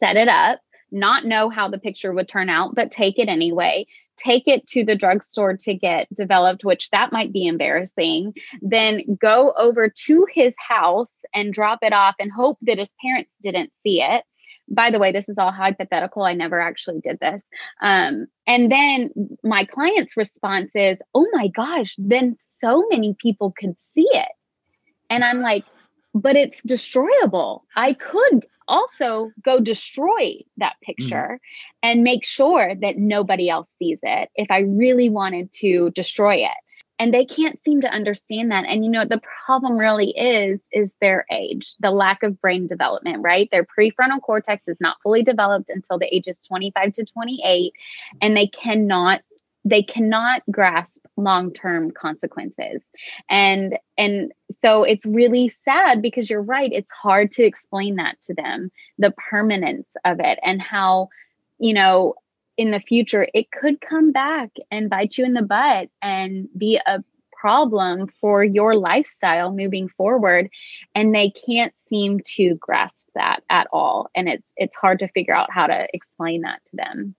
set 0.00 0.16
it 0.16 0.28
up, 0.28 0.60
not 0.90 1.24
know 1.24 1.48
how 1.48 1.68
the 1.68 1.78
picture 1.78 2.12
would 2.12 2.28
turn 2.28 2.50
out, 2.50 2.74
but 2.74 2.90
take 2.90 3.18
it 3.18 3.28
anyway, 3.28 3.86
take 4.18 4.46
it 4.46 4.66
to 4.68 4.84
the 4.84 4.96
drugstore 4.96 5.56
to 5.56 5.74
get 5.74 6.12
developed, 6.12 6.64
which 6.64 6.90
that 6.90 7.12
might 7.12 7.32
be 7.32 7.46
embarrassing, 7.46 8.34
then 8.60 9.02
go 9.20 9.52
over 9.56 9.88
to 9.88 10.26
his 10.32 10.54
house 10.58 11.14
and 11.34 11.54
drop 11.54 11.78
it 11.82 11.92
off 11.92 12.14
and 12.18 12.30
hope 12.30 12.58
that 12.62 12.78
his 12.78 12.90
parents 13.02 13.30
didn't 13.42 13.72
see 13.82 14.02
it. 14.02 14.24
By 14.70 14.90
the 14.90 14.98
way, 14.98 15.12
this 15.12 15.28
is 15.28 15.38
all 15.38 15.50
hypothetical. 15.52 16.22
I 16.22 16.34
never 16.34 16.60
actually 16.60 17.00
did 17.00 17.18
this. 17.20 17.42
Um, 17.80 18.26
and 18.46 18.70
then 18.70 19.10
my 19.42 19.64
client's 19.64 20.16
response 20.16 20.70
is, 20.74 20.98
oh 21.14 21.26
my 21.32 21.48
gosh, 21.48 21.94
then 21.98 22.36
so 22.38 22.84
many 22.90 23.16
people 23.18 23.54
could 23.58 23.76
see 23.90 24.08
it. 24.10 24.28
And 25.08 25.24
I'm 25.24 25.40
like, 25.40 25.64
but 26.14 26.36
it's 26.36 26.62
destroyable. 26.62 27.64
I 27.76 27.94
could 27.94 28.46
also 28.68 29.30
go 29.42 29.60
destroy 29.60 30.38
that 30.58 30.74
mm-hmm. 30.74 30.92
picture 30.92 31.16
mm-hmm. 31.16 31.78
and 31.82 32.04
make 32.04 32.24
sure 32.24 32.74
that 32.74 32.98
nobody 32.98 33.48
else 33.48 33.68
sees 33.78 33.98
it 34.02 34.30
if 34.36 34.50
I 34.50 34.60
really 34.60 35.08
wanted 35.08 35.52
to 35.54 35.90
destroy 35.90 36.36
it. 36.36 36.56
And 37.00 37.14
they 37.14 37.24
can't 37.24 37.62
seem 37.64 37.80
to 37.82 37.88
understand 37.88 38.50
that. 38.50 38.64
And 38.66 38.84
you 38.84 38.90
know, 38.90 39.04
the 39.04 39.22
problem 39.46 39.78
really 39.78 40.10
is 40.10 40.58
is 40.72 40.92
their 41.00 41.24
age, 41.30 41.74
the 41.78 41.92
lack 41.92 42.24
of 42.24 42.40
brain 42.40 42.66
development, 42.66 43.22
right? 43.22 43.48
Their 43.52 43.64
prefrontal 43.64 44.20
cortex 44.20 44.64
is 44.66 44.76
not 44.80 44.96
fully 45.02 45.22
developed 45.22 45.70
until 45.70 45.98
the 45.98 46.12
ages 46.12 46.40
25 46.42 46.92
to 46.94 47.04
28 47.04 47.72
and 48.20 48.36
they 48.36 48.48
cannot 48.48 49.22
they 49.64 49.82
cannot 49.82 50.42
grasp 50.50 50.97
long-term 51.18 51.90
consequences. 51.90 52.80
And 53.28 53.78
and 53.98 54.32
so 54.50 54.84
it's 54.84 55.04
really 55.04 55.52
sad 55.64 56.00
because 56.00 56.30
you're 56.30 56.40
right 56.40 56.72
it's 56.72 56.92
hard 56.92 57.30
to 57.32 57.44
explain 57.44 57.96
that 57.96 58.20
to 58.22 58.34
them 58.34 58.70
the 58.98 59.10
permanence 59.30 59.88
of 60.04 60.20
it 60.20 60.38
and 60.42 60.62
how 60.62 61.08
you 61.58 61.74
know 61.74 62.14
in 62.56 62.70
the 62.70 62.80
future 62.80 63.26
it 63.34 63.50
could 63.50 63.80
come 63.80 64.12
back 64.12 64.50
and 64.70 64.88
bite 64.88 65.18
you 65.18 65.24
in 65.24 65.34
the 65.34 65.42
butt 65.42 65.88
and 66.00 66.48
be 66.56 66.80
a 66.86 67.02
problem 67.40 68.08
for 68.20 68.42
your 68.42 68.74
lifestyle 68.74 69.52
moving 69.52 69.88
forward. 69.88 70.50
And 70.94 71.14
they 71.14 71.30
can't 71.30 71.72
seem 71.88 72.20
to 72.36 72.56
grasp 72.56 72.96
that 73.14 73.42
at 73.48 73.68
all. 73.72 74.10
And 74.14 74.28
it's 74.28 74.46
it's 74.56 74.76
hard 74.76 74.98
to 75.00 75.08
figure 75.08 75.34
out 75.34 75.52
how 75.52 75.66
to 75.66 75.86
explain 75.92 76.42
that 76.42 76.60
to 76.70 76.76
them. 76.76 77.14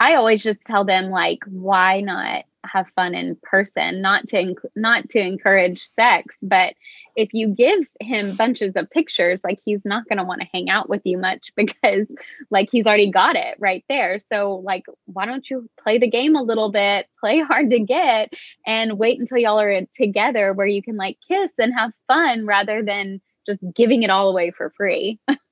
I 0.00 0.14
always 0.14 0.42
just 0.42 0.60
tell 0.64 0.84
them 0.84 1.10
like, 1.10 1.40
why 1.46 2.00
not 2.00 2.44
have 2.64 2.86
fun 2.94 3.14
in 3.14 3.36
person? 3.42 4.00
Not 4.00 4.28
to 4.28 4.36
inc- 4.36 4.70
not 4.76 5.08
to 5.10 5.20
encourage 5.20 5.84
sex, 5.84 6.36
but 6.42 6.74
if 7.16 7.30
you 7.32 7.48
give 7.48 7.86
him 8.00 8.36
bunches 8.36 8.74
of 8.76 8.90
pictures, 8.90 9.42
like 9.44 9.60
he's 9.64 9.84
not 9.84 10.08
going 10.08 10.18
to 10.18 10.24
want 10.24 10.40
to 10.40 10.48
hang 10.52 10.70
out 10.70 10.88
with 10.88 11.02
you 11.04 11.18
much 11.18 11.52
because 11.56 12.06
like 12.50 12.68
he's 12.70 12.86
already 12.86 13.10
got 13.10 13.36
it 13.36 13.56
right 13.58 13.84
there. 13.88 14.18
So 14.18 14.62
like, 14.64 14.84
why 15.06 15.26
don't 15.26 15.48
you 15.48 15.68
play 15.80 15.98
the 15.98 16.10
game 16.10 16.36
a 16.36 16.42
little 16.42 16.70
bit, 16.70 17.06
play 17.20 17.38
hard 17.40 17.70
to 17.70 17.80
get, 17.80 18.32
and 18.66 18.98
wait 18.98 19.20
until 19.20 19.38
y'all 19.38 19.60
are 19.60 19.82
together 19.94 20.52
where 20.52 20.66
you 20.66 20.82
can 20.82 20.96
like 20.96 21.18
kiss 21.28 21.50
and 21.58 21.74
have 21.74 21.92
fun 22.06 22.46
rather 22.46 22.82
than 22.82 23.20
just 23.48 23.60
giving 23.74 24.02
it 24.02 24.10
all 24.10 24.28
away 24.28 24.50
for 24.50 24.70
free. 24.76 25.18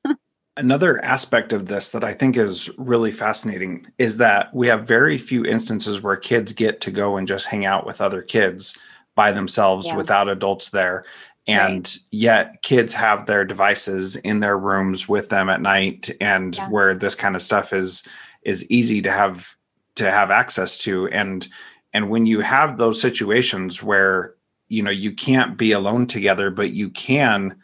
Another 0.56 1.04
aspect 1.04 1.52
of 1.52 1.66
this 1.66 1.90
that 1.90 2.02
I 2.02 2.14
think 2.14 2.36
is 2.36 2.70
really 2.78 3.12
fascinating 3.12 3.86
is 3.98 4.16
that 4.16 4.54
we 4.54 4.66
have 4.68 4.86
very 4.86 5.18
few 5.18 5.44
instances 5.44 6.02
where 6.02 6.16
kids 6.16 6.52
get 6.52 6.80
to 6.82 6.90
go 6.90 7.16
and 7.16 7.28
just 7.28 7.46
hang 7.46 7.66
out 7.66 7.84
with 7.84 8.00
other 8.00 8.22
kids 8.22 8.76
by 9.14 9.32
themselves 9.32 9.86
yeah. 9.86 9.96
without 9.96 10.28
adults 10.28 10.70
there. 10.70 11.04
And 11.48 11.86
right. 11.86 11.98
yet, 12.10 12.62
kids 12.62 12.92
have 12.94 13.26
their 13.26 13.44
devices 13.44 14.16
in 14.16 14.40
their 14.40 14.58
rooms 14.58 15.08
with 15.08 15.28
them 15.28 15.48
at 15.48 15.60
night, 15.60 16.10
and 16.20 16.56
yeah. 16.56 16.68
where 16.68 16.94
this 16.94 17.14
kind 17.14 17.36
of 17.36 17.42
stuff 17.42 17.72
is 17.72 18.02
is 18.42 18.68
easy 18.70 19.02
to 19.02 19.10
have 19.10 19.56
to 19.96 20.10
have 20.10 20.30
access 20.30 20.78
to. 20.78 21.08
And 21.08 21.46
and 21.92 22.10
when 22.10 22.26
you 22.26 22.40
have 22.40 22.78
those 22.78 23.00
situations 23.00 23.82
where 23.82 24.34
you 24.68 24.82
know 24.82 24.90
you 24.90 25.12
can't 25.12 25.56
be 25.56 25.72
alone 25.72 26.06
together, 26.06 26.50
but 26.50 26.72
you 26.72 26.90
can 26.90 27.56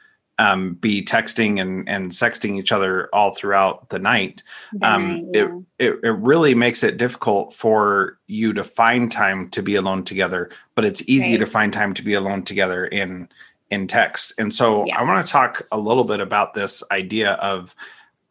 um, 0.42 0.74
be 0.74 1.04
texting 1.04 1.60
and, 1.60 1.88
and 1.88 2.10
sexting 2.10 2.58
each 2.58 2.72
other 2.72 3.08
all 3.12 3.32
throughout 3.32 3.88
the 3.90 3.98
night, 3.98 4.42
um, 4.82 5.28
yeah. 5.32 5.42
it, 5.42 5.50
it, 5.78 6.00
it 6.02 6.10
really 6.10 6.54
makes 6.54 6.82
it 6.82 6.96
difficult 6.96 7.54
for 7.54 8.18
you 8.26 8.52
to 8.52 8.64
find 8.64 9.12
time 9.12 9.48
to 9.50 9.62
be 9.62 9.76
alone 9.76 10.02
together. 10.02 10.50
But 10.74 10.84
it's 10.84 11.08
easy 11.08 11.34
right. 11.34 11.40
to 11.40 11.46
find 11.46 11.72
time 11.72 11.94
to 11.94 12.02
be 12.02 12.14
alone 12.14 12.42
together 12.42 12.86
in 12.86 13.28
in 13.70 13.86
text. 13.86 14.34
And 14.36 14.52
so 14.54 14.84
yeah. 14.84 14.98
I 14.98 15.04
want 15.04 15.24
to 15.24 15.32
talk 15.32 15.62
a 15.70 15.78
little 15.78 16.04
bit 16.04 16.20
about 16.20 16.54
this 16.54 16.82
idea 16.90 17.34
of 17.34 17.76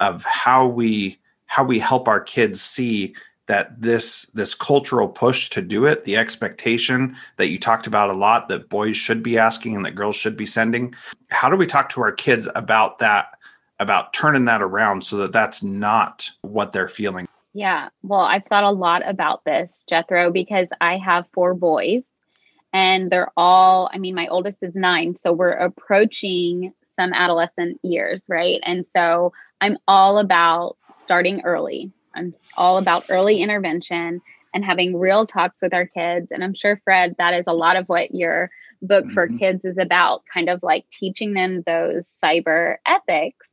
of 0.01 0.25
how 0.25 0.67
we 0.67 1.17
how 1.45 1.63
we 1.63 1.79
help 1.79 2.07
our 2.09 2.21
kids 2.21 2.61
see 2.61 3.15
that 3.51 3.81
this 3.81 4.27
this 4.27 4.55
cultural 4.55 5.09
push 5.09 5.49
to 5.49 5.61
do 5.61 5.85
it 5.85 6.05
the 6.05 6.15
expectation 6.15 7.13
that 7.35 7.49
you 7.49 7.59
talked 7.59 7.85
about 7.85 8.09
a 8.09 8.13
lot 8.13 8.47
that 8.47 8.69
boys 8.69 8.95
should 8.95 9.21
be 9.21 9.37
asking 9.37 9.75
and 9.75 9.83
that 9.83 9.91
girls 9.91 10.15
should 10.15 10.37
be 10.37 10.45
sending 10.45 10.95
how 11.31 11.49
do 11.49 11.57
we 11.57 11.67
talk 11.67 11.89
to 11.89 11.99
our 12.01 12.13
kids 12.13 12.47
about 12.55 12.99
that 12.99 13.37
about 13.81 14.13
turning 14.13 14.45
that 14.45 14.61
around 14.61 15.03
so 15.03 15.17
that 15.17 15.33
that's 15.33 15.61
not 15.63 16.29
what 16.43 16.71
they're 16.71 16.87
feeling? 16.87 17.27
Yeah 17.51 17.89
well 18.03 18.21
i've 18.21 18.45
thought 18.45 18.63
a 18.63 18.71
lot 18.71 19.05
about 19.05 19.43
this 19.43 19.83
jethro 19.89 20.31
because 20.31 20.69
i 20.79 20.95
have 20.95 21.25
four 21.33 21.53
boys 21.53 22.03
and 22.71 23.11
they're 23.11 23.33
all 23.35 23.89
i 23.93 23.97
mean 23.97 24.15
my 24.15 24.27
oldest 24.27 24.59
is 24.61 24.75
nine 24.75 25.13
so 25.13 25.33
we're 25.33 25.51
approaching 25.51 26.73
some 26.97 27.11
adolescent 27.11 27.81
years 27.83 28.23
right? 28.29 28.61
And 28.63 28.85
so 28.95 29.33
i'm 29.59 29.77
all 29.89 30.19
about 30.19 30.77
starting 30.89 31.41
early 31.41 31.91
I'm 32.15 32.33
all 32.55 32.77
about 32.77 33.05
early 33.09 33.41
intervention 33.41 34.21
and 34.53 34.65
having 34.65 34.97
real 34.97 35.25
talks 35.25 35.61
with 35.61 35.73
our 35.73 35.85
kids. 35.85 36.27
And 36.31 36.43
I'm 36.43 36.53
sure, 36.53 36.81
Fred, 36.83 37.15
that 37.17 37.33
is 37.33 37.45
a 37.47 37.53
lot 37.53 37.77
of 37.77 37.87
what 37.87 38.13
your 38.13 38.49
book 38.81 39.09
for 39.11 39.27
mm-hmm. 39.27 39.37
kids 39.37 39.63
is 39.63 39.77
about 39.77 40.23
kind 40.31 40.49
of 40.49 40.63
like 40.63 40.89
teaching 40.89 41.33
them 41.33 41.63
those 41.65 42.09
cyber 42.21 42.77
ethics 42.85 43.47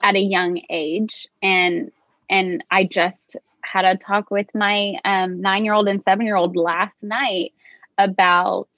at 0.00 0.14
a 0.14 0.20
young 0.20 0.60
age. 0.70 1.26
And 1.42 1.90
and 2.30 2.64
I 2.70 2.84
just 2.84 3.36
had 3.62 3.84
a 3.84 3.96
talk 3.96 4.30
with 4.30 4.46
my 4.54 4.94
um, 5.04 5.40
nine 5.40 5.64
year 5.64 5.74
old 5.74 5.88
and 5.88 6.02
seven 6.04 6.26
year 6.26 6.36
old 6.36 6.56
last 6.56 6.94
night 7.02 7.52
about 7.98 8.68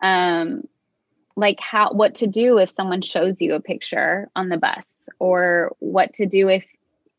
um, 0.00 0.68
like 1.36 1.60
how 1.60 1.92
what 1.92 2.16
to 2.16 2.26
do 2.26 2.58
if 2.58 2.70
someone 2.70 3.02
shows 3.02 3.40
you 3.40 3.54
a 3.54 3.60
picture 3.60 4.28
on 4.36 4.48
the 4.48 4.58
bus 4.58 4.84
or 5.18 5.74
what 5.78 6.12
to 6.14 6.26
do 6.26 6.48
if 6.48 6.64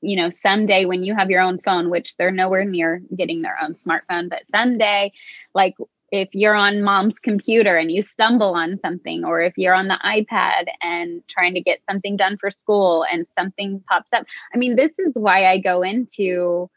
you 0.03 0.17
know, 0.17 0.29
someday 0.29 0.86
when 0.86 1.03
you 1.03 1.15
have 1.15 1.31
your 1.31 1.41
own 1.41 1.60
phone, 1.60 1.89
which 1.89 2.17
they're 2.17 2.31
nowhere 2.31 2.65
near 2.65 3.01
getting 3.15 3.41
their 3.41 3.57
own 3.62 3.75
smartphone, 3.75 4.29
but 4.29 4.43
someday, 4.53 5.12
like 5.55 5.75
if 6.12 6.29
you're 6.33 6.53
on 6.53 6.83
mom's 6.83 7.17
computer 7.17 7.75
and 7.75 7.91
you 7.91 8.03
stumble 8.03 8.53
on 8.53 8.77
something, 8.86 9.25
or 9.25 9.41
if 9.41 9.57
you're 9.57 9.74
on 9.74 9.88
the 9.88 10.00
iPad 10.05 10.65
and 10.81 11.24
trying 11.27 11.53
to 11.55 11.62
get 11.62 11.79
something 11.89 12.17
done 12.17 12.38
for 12.38 12.51
school 12.51 13.05
and 13.12 13.25
something 13.39 13.81
pops 13.89 14.10
up. 14.13 14.25
I 14.53 14.57
mean, 14.57 14.75
this 14.75 14.91
is 15.00 15.13
why 15.15 15.45
I 15.45 15.60
go 15.60 15.81
into 15.81 16.69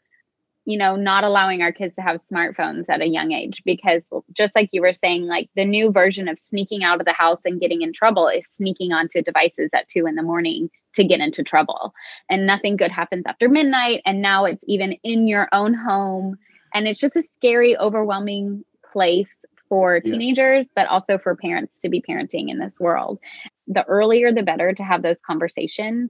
you 0.67 0.77
know, 0.77 0.97
not 0.97 1.23
allowing 1.23 1.61
our 1.61 1.71
kids 1.71 1.95
to 1.95 2.01
have 2.01 2.19
smartphones 2.29 2.83
at 2.89 3.01
a 3.01 3.07
young 3.07 3.31
age 3.31 3.61
because 3.63 4.01
just 4.33 4.53
like 4.53 4.67
you 4.73 4.81
were 4.81 4.91
saying, 4.91 5.25
like 5.25 5.49
the 5.55 5.63
new 5.63 5.93
version 5.93 6.27
of 6.27 6.37
sneaking 6.37 6.83
out 6.83 6.99
of 6.99 7.05
the 7.05 7.13
house 7.13 7.39
and 7.45 7.61
getting 7.61 7.83
in 7.83 7.93
trouble 7.93 8.27
is 8.27 8.49
sneaking 8.53 8.91
onto 8.91 9.21
devices 9.21 9.69
at 9.73 9.87
two 9.87 10.05
in 10.05 10.15
the 10.15 10.21
morning 10.21 10.69
to 10.97 11.03
get 11.03 11.21
into 11.21 11.43
trouble. 11.43 11.93
And 12.29 12.45
nothing 12.45 12.75
good 12.75 12.91
happens 12.91 13.23
after 13.25 13.49
midnight. 13.49 14.01
And 14.05 14.21
now 14.21 14.45
it's 14.45 14.63
even 14.67 14.93
in 15.03 15.27
your 15.27 15.47
own 15.51 15.73
home. 15.73 16.37
And 16.73 16.87
it's 16.87 16.99
just 16.99 17.15
a 17.15 17.23
scary, 17.37 17.77
overwhelming 17.77 18.63
place 18.91 19.27
for 19.69 19.99
teenagers, 19.99 20.65
yes. 20.65 20.69
but 20.75 20.87
also 20.87 21.17
for 21.17 21.35
parents 21.35 21.81
to 21.81 21.89
be 21.89 22.01
parenting 22.01 22.49
in 22.49 22.59
this 22.59 22.79
world. 22.79 23.19
The 23.67 23.83
earlier, 23.85 24.31
the 24.31 24.43
better 24.43 24.73
to 24.73 24.83
have 24.83 25.01
those 25.01 25.21
conversations. 25.21 26.09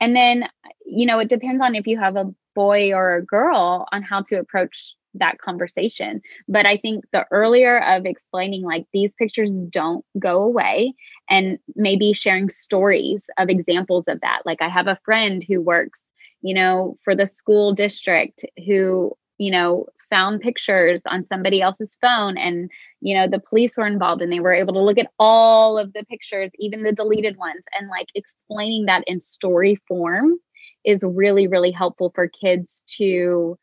And 0.00 0.14
then, 0.14 0.48
you 0.84 1.06
know, 1.06 1.18
it 1.18 1.28
depends 1.28 1.62
on 1.62 1.74
if 1.74 1.86
you 1.86 1.98
have 1.98 2.16
a 2.16 2.32
boy 2.54 2.92
or 2.92 3.16
a 3.16 3.24
girl 3.24 3.86
on 3.92 4.02
how 4.02 4.22
to 4.22 4.36
approach 4.36 4.94
that 5.18 5.38
conversation. 5.38 6.20
But 6.48 6.66
I 6.66 6.76
think 6.76 7.04
the 7.12 7.26
earlier 7.30 7.80
of 7.80 8.06
explaining, 8.06 8.62
like, 8.62 8.86
these 8.92 9.12
pictures 9.18 9.50
don't 9.50 10.04
go 10.18 10.42
away, 10.42 10.94
and 11.28 11.58
maybe 11.76 12.12
sharing 12.12 12.48
stories 12.48 13.20
of 13.38 13.48
examples 13.48 14.08
of 14.08 14.20
that. 14.20 14.42
Like, 14.44 14.62
I 14.62 14.68
have 14.68 14.86
a 14.86 14.98
friend 15.04 15.44
who 15.46 15.60
works, 15.60 16.02
you 16.42 16.54
know, 16.54 16.96
for 17.04 17.14
the 17.14 17.26
school 17.26 17.72
district 17.72 18.44
who, 18.66 19.16
you 19.38 19.50
know, 19.50 19.86
found 20.10 20.40
pictures 20.40 21.02
on 21.06 21.26
somebody 21.26 21.60
else's 21.60 21.98
phone 22.00 22.38
and 22.38 22.70
you 23.02 23.14
know 23.14 23.28
the 23.28 23.38
police 23.38 23.76
were 23.76 23.86
involved 23.86 24.22
and 24.22 24.32
they 24.32 24.40
were 24.40 24.54
able 24.54 24.72
to 24.72 24.80
look 24.80 24.96
at 24.96 25.10
all 25.18 25.76
of 25.76 25.92
the 25.92 26.02
pictures 26.04 26.50
even 26.58 26.82
the 26.82 26.92
deleted 26.92 27.36
ones 27.36 27.62
and 27.78 27.90
like 27.90 28.06
explaining 28.14 28.86
that 28.86 29.04
in 29.06 29.20
story 29.20 29.78
form 29.86 30.38
is 30.84 31.04
really, 31.06 31.46
really 31.46 31.70
helpful 31.70 32.10
for 32.14 32.28
kids 32.28 32.84
to 32.86 33.58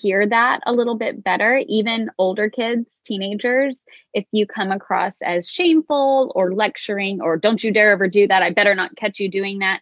hear 0.00 0.26
that 0.26 0.60
a 0.66 0.72
little 0.72 0.96
bit 0.96 1.22
better. 1.22 1.62
Even 1.68 2.10
older 2.18 2.48
kids, 2.50 2.98
teenagers, 3.04 3.84
if 4.14 4.24
you 4.32 4.46
come 4.46 4.70
across 4.70 5.14
as 5.22 5.48
shameful 5.48 6.32
or 6.34 6.54
lecturing 6.54 7.20
or 7.20 7.36
don't 7.36 7.62
you 7.62 7.72
dare 7.72 7.90
ever 7.92 8.08
do 8.08 8.26
that, 8.28 8.42
I 8.42 8.50
better 8.50 8.74
not 8.74 8.96
catch 8.96 9.20
you 9.20 9.28
doing 9.30 9.60
that. 9.60 9.80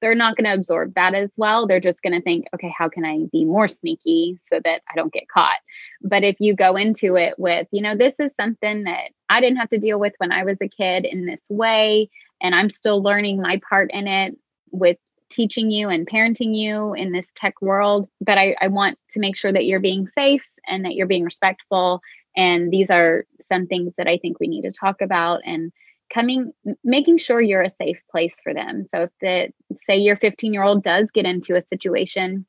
They're 0.00 0.14
not 0.14 0.36
going 0.36 0.44
to 0.44 0.54
absorb 0.54 0.94
that 0.94 1.14
as 1.14 1.32
well. 1.36 1.66
They're 1.66 1.80
just 1.80 2.02
going 2.02 2.12
to 2.12 2.22
think, 2.22 2.46
okay, 2.54 2.72
how 2.76 2.88
can 2.88 3.04
I 3.04 3.18
be 3.32 3.44
more 3.44 3.66
sneaky 3.66 4.38
so 4.50 4.60
that 4.62 4.82
I 4.88 4.94
don't 4.94 5.12
get 5.12 5.28
caught? 5.28 5.58
But 6.02 6.22
if 6.22 6.36
you 6.38 6.54
go 6.54 6.76
into 6.76 7.16
it 7.16 7.34
with, 7.36 7.66
you 7.72 7.82
know, 7.82 7.96
this 7.96 8.14
is 8.20 8.30
something 8.40 8.84
that 8.84 9.10
I 9.28 9.40
didn't 9.40 9.56
have 9.56 9.70
to 9.70 9.78
deal 9.78 9.98
with 9.98 10.12
when 10.18 10.30
I 10.30 10.44
was 10.44 10.58
a 10.62 10.68
kid 10.68 11.04
in 11.04 11.26
this 11.26 11.40
way, 11.50 12.10
and 12.40 12.54
I'm 12.54 12.70
still 12.70 13.02
learning 13.02 13.42
my 13.42 13.60
part 13.68 13.90
in 13.92 14.06
it 14.06 14.38
with 14.70 14.98
teaching 15.30 15.70
you 15.70 15.88
and 15.88 16.08
parenting 16.08 16.54
you 16.54 16.94
in 16.94 17.12
this 17.12 17.26
tech 17.34 17.60
world, 17.60 18.08
but 18.20 18.38
I, 18.38 18.56
I 18.60 18.68
want 18.68 18.98
to 19.10 19.20
make 19.20 19.36
sure 19.36 19.52
that 19.52 19.64
you're 19.64 19.80
being 19.80 20.08
safe 20.16 20.44
and 20.66 20.84
that 20.84 20.94
you're 20.94 21.06
being 21.06 21.24
respectful. 21.24 22.00
And 22.36 22.70
these 22.70 22.90
are 22.90 23.24
some 23.40 23.66
things 23.66 23.92
that 23.98 24.06
I 24.06 24.18
think 24.18 24.38
we 24.38 24.48
need 24.48 24.62
to 24.62 24.72
talk 24.72 25.00
about 25.00 25.40
and 25.44 25.72
coming 26.12 26.52
making 26.82 27.18
sure 27.18 27.40
you're 27.40 27.62
a 27.62 27.70
safe 27.70 28.00
place 28.10 28.40
for 28.42 28.54
them. 28.54 28.86
So 28.88 29.02
if 29.02 29.10
the 29.20 29.52
say 29.74 29.98
your 29.98 30.16
15 30.16 30.54
year 30.54 30.62
old 30.62 30.82
does 30.82 31.10
get 31.10 31.26
into 31.26 31.56
a 31.56 31.62
situation 31.62 32.46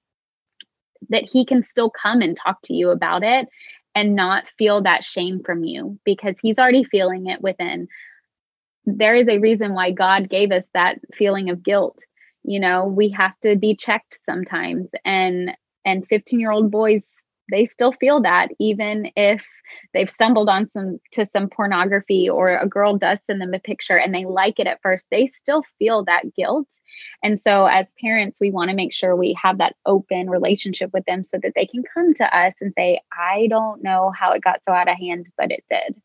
that 1.09 1.23
he 1.23 1.45
can 1.45 1.63
still 1.63 1.89
come 1.89 2.21
and 2.21 2.37
talk 2.37 2.61
to 2.63 2.73
you 2.73 2.89
about 2.89 3.23
it 3.23 3.47
and 3.95 4.15
not 4.15 4.45
feel 4.57 4.83
that 4.83 5.03
shame 5.03 5.41
from 5.43 5.63
you 5.63 5.99
because 6.05 6.35
he's 6.41 6.59
already 6.59 6.83
feeling 6.83 7.27
it 7.27 7.41
within 7.41 7.87
there 8.97 9.15
is 9.15 9.27
a 9.27 9.39
reason 9.39 9.73
why 9.73 9.91
God 9.91 10.29
gave 10.29 10.51
us 10.51 10.65
that 10.73 10.99
feeling 11.13 11.49
of 11.49 11.63
guilt 11.63 11.99
you 12.49 12.59
know 12.59 12.85
we 12.85 13.09
have 13.09 13.39
to 13.41 13.55
be 13.55 13.75
checked 13.75 14.19
sometimes. 14.25 14.89
And 15.05 15.55
and 15.85 16.05
15 16.07 16.39
year 16.39 16.51
old 16.51 16.71
boys 16.71 17.07
they 17.51 17.65
still 17.65 17.93
feel 17.93 18.21
that 18.21 18.49
even 18.59 19.11
if 19.15 19.43
they've 19.93 20.09
stumbled 20.09 20.49
on 20.49 20.69
some 20.71 20.99
to 21.11 21.25
some 21.25 21.47
pornography 21.47 22.29
or 22.29 22.49
a 22.49 22.67
girl 22.67 22.97
does 22.97 23.19
send 23.25 23.41
them 23.41 23.53
a 23.53 23.59
picture 23.59 23.97
and 23.97 24.13
they 24.13 24.25
like 24.25 24.59
it 24.59 24.67
at 24.67 24.81
first 24.81 25.05
they 25.11 25.27
still 25.27 25.63
feel 25.77 26.03
that 26.03 26.23
guilt. 26.35 26.67
And 27.23 27.39
so 27.39 27.65
as 27.65 27.87
parents 28.01 28.39
we 28.41 28.49
want 28.49 28.71
to 28.71 28.75
make 28.75 28.93
sure 28.93 29.15
we 29.15 29.33
have 29.41 29.59
that 29.59 29.75
open 29.85 30.29
relationship 30.29 30.89
with 30.91 31.05
them 31.05 31.23
so 31.23 31.37
that 31.43 31.53
they 31.55 31.67
can 31.67 31.83
come 31.93 32.15
to 32.15 32.37
us 32.37 32.53
and 32.61 32.73
say 32.75 32.99
i 33.17 33.47
don't 33.47 33.83
know 33.83 34.11
how 34.19 34.31
it 34.31 34.41
got 34.41 34.63
so 34.63 34.71
out 34.71 34.89
of 34.89 34.97
hand 34.97 35.27
but 35.37 35.51
it 35.51 35.63
did 35.69 36.01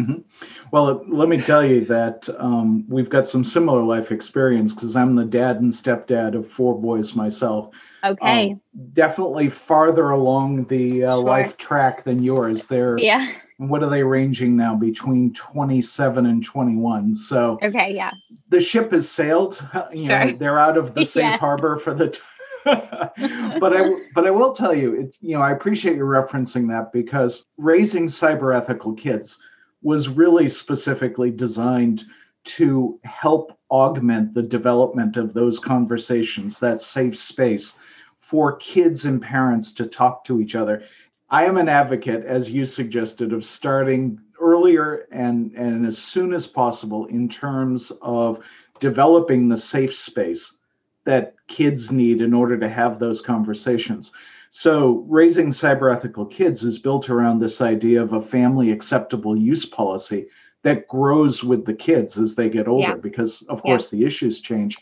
Mm-hmm. 0.00 0.46
Well, 0.72 1.04
let 1.08 1.28
me 1.28 1.40
tell 1.40 1.64
you 1.64 1.84
that 1.86 2.28
um, 2.38 2.84
we've 2.88 3.10
got 3.10 3.26
some 3.26 3.44
similar 3.44 3.82
life 3.82 4.12
experience 4.12 4.72
because 4.72 4.96
I'm 4.96 5.16
the 5.16 5.24
dad 5.24 5.60
and 5.60 5.72
stepdad 5.72 6.34
of 6.34 6.50
four 6.50 6.80
boys 6.80 7.14
myself. 7.14 7.70
Okay. 8.04 8.52
Um, 8.52 8.60
definitely 8.92 9.50
farther 9.50 10.10
along 10.10 10.66
the 10.66 11.04
uh, 11.04 11.16
sure. 11.16 11.24
life 11.24 11.56
track 11.56 12.04
than 12.04 12.22
yours. 12.22 12.66
They're 12.66 12.98
yeah. 12.98 13.26
What 13.58 13.82
are 13.82 13.90
they 13.90 14.02
ranging 14.02 14.56
now? 14.56 14.74
Between 14.74 15.34
27 15.34 16.24
and 16.24 16.42
21. 16.42 17.14
So 17.14 17.58
okay, 17.62 17.94
yeah. 17.94 18.12
The 18.48 18.60
ship 18.60 18.92
has 18.92 19.08
sailed. 19.08 19.62
You 19.92 20.08
know, 20.08 20.32
they're 20.32 20.58
out 20.58 20.78
of 20.78 20.94
the 20.94 21.04
safe 21.04 21.22
yeah. 21.22 21.36
harbor 21.36 21.76
for 21.76 21.92
the. 21.92 22.10
T- 22.10 22.20
but 22.64 23.76
I 23.76 23.90
but 24.14 24.26
I 24.26 24.30
will 24.30 24.52
tell 24.52 24.74
you, 24.74 24.94
it's 24.94 25.18
you 25.20 25.34
know 25.34 25.42
I 25.42 25.52
appreciate 25.52 25.96
you 25.96 26.04
referencing 26.04 26.68
that 26.68 26.92
because 26.92 27.46
raising 27.56 28.06
cyber 28.06 28.54
ethical 28.54 28.92
kids 28.92 29.38
was 29.82 30.08
really 30.08 30.48
specifically 30.48 31.30
designed 31.30 32.04
to 32.44 32.98
help 33.04 33.58
augment 33.70 34.34
the 34.34 34.42
development 34.42 35.16
of 35.16 35.32
those 35.32 35.58
conversations, 35.58 36.58
that 36.58 36.80
safe 36.80 37.16
space 37.16 37.76
for 38.18 38.56
kids 38.56 39.04
and 39.04 39.20
parents 39.20 39.72
to 39.72 39.86
talk 39.86 40.24
to 40.24 40.40
each 40.40 40.54
other. 40.54 40.82
I 41.30 41.44
am 41.44 41.56
an 41.56 41.68
advocate, 41.68 42.24
as 42.24 42.50
you 42.50 42.64
suggested, 42.64 43.32
of 43.32 43.44
starting 43.44 44.20
earlier 44.40 45.06
and, 45.12 45.52
and 45.52 45.86
as 45.86 45.98
soon 45.98 46.32
as 46.32 46.46
possible 46.46 47.06
in 47.06 47.28
terms 47.28 47.92
of 48.02 48.44
developing 48.80 49.48
the 49.48 49.56
safe 49.56 49.94
space 49.94 50.56
that 51.04 51.34
kids 51.46 51.92
need 51.92 52.20
in 52.20 52.34
order 52.34 52.58
to 52.58 52.68
have 52.68 52.98
those 52.98 53.20
conversations. 53.20 54.12
So, 54.52 55.04
raising 55.08 55.50
cyber 55.50 55.94
ethical 55.94 56.26
kids 56.26 56.64
is 56.64 56.80
built 56.80 57.08
around 57.08 57.38
this 57.38 57.60
idea 57.60 58.02
of 58.02 58.12
a 58.12 58.20
family 58.20 58.72
acceptable 58.72 59.36
use 59.36 59.64
policy 59.64 60.26
that 60.62 60.88
grows 60.88 61.44
with 61.44 61.64
the 61.64 61.74
kids 61.74 62.18
as 62.18 62.34
they 62.34 62.50
get 62.50 62.66
older, 62.66 62.88
yeah. 62.88 62.94
because 62.94 63.42
of 63.42 63.58
yeah. 63.58 63.62
course 63.62 63.88
the 63.88 64.04
issues 64.04 64.40
change. 64.40 64.76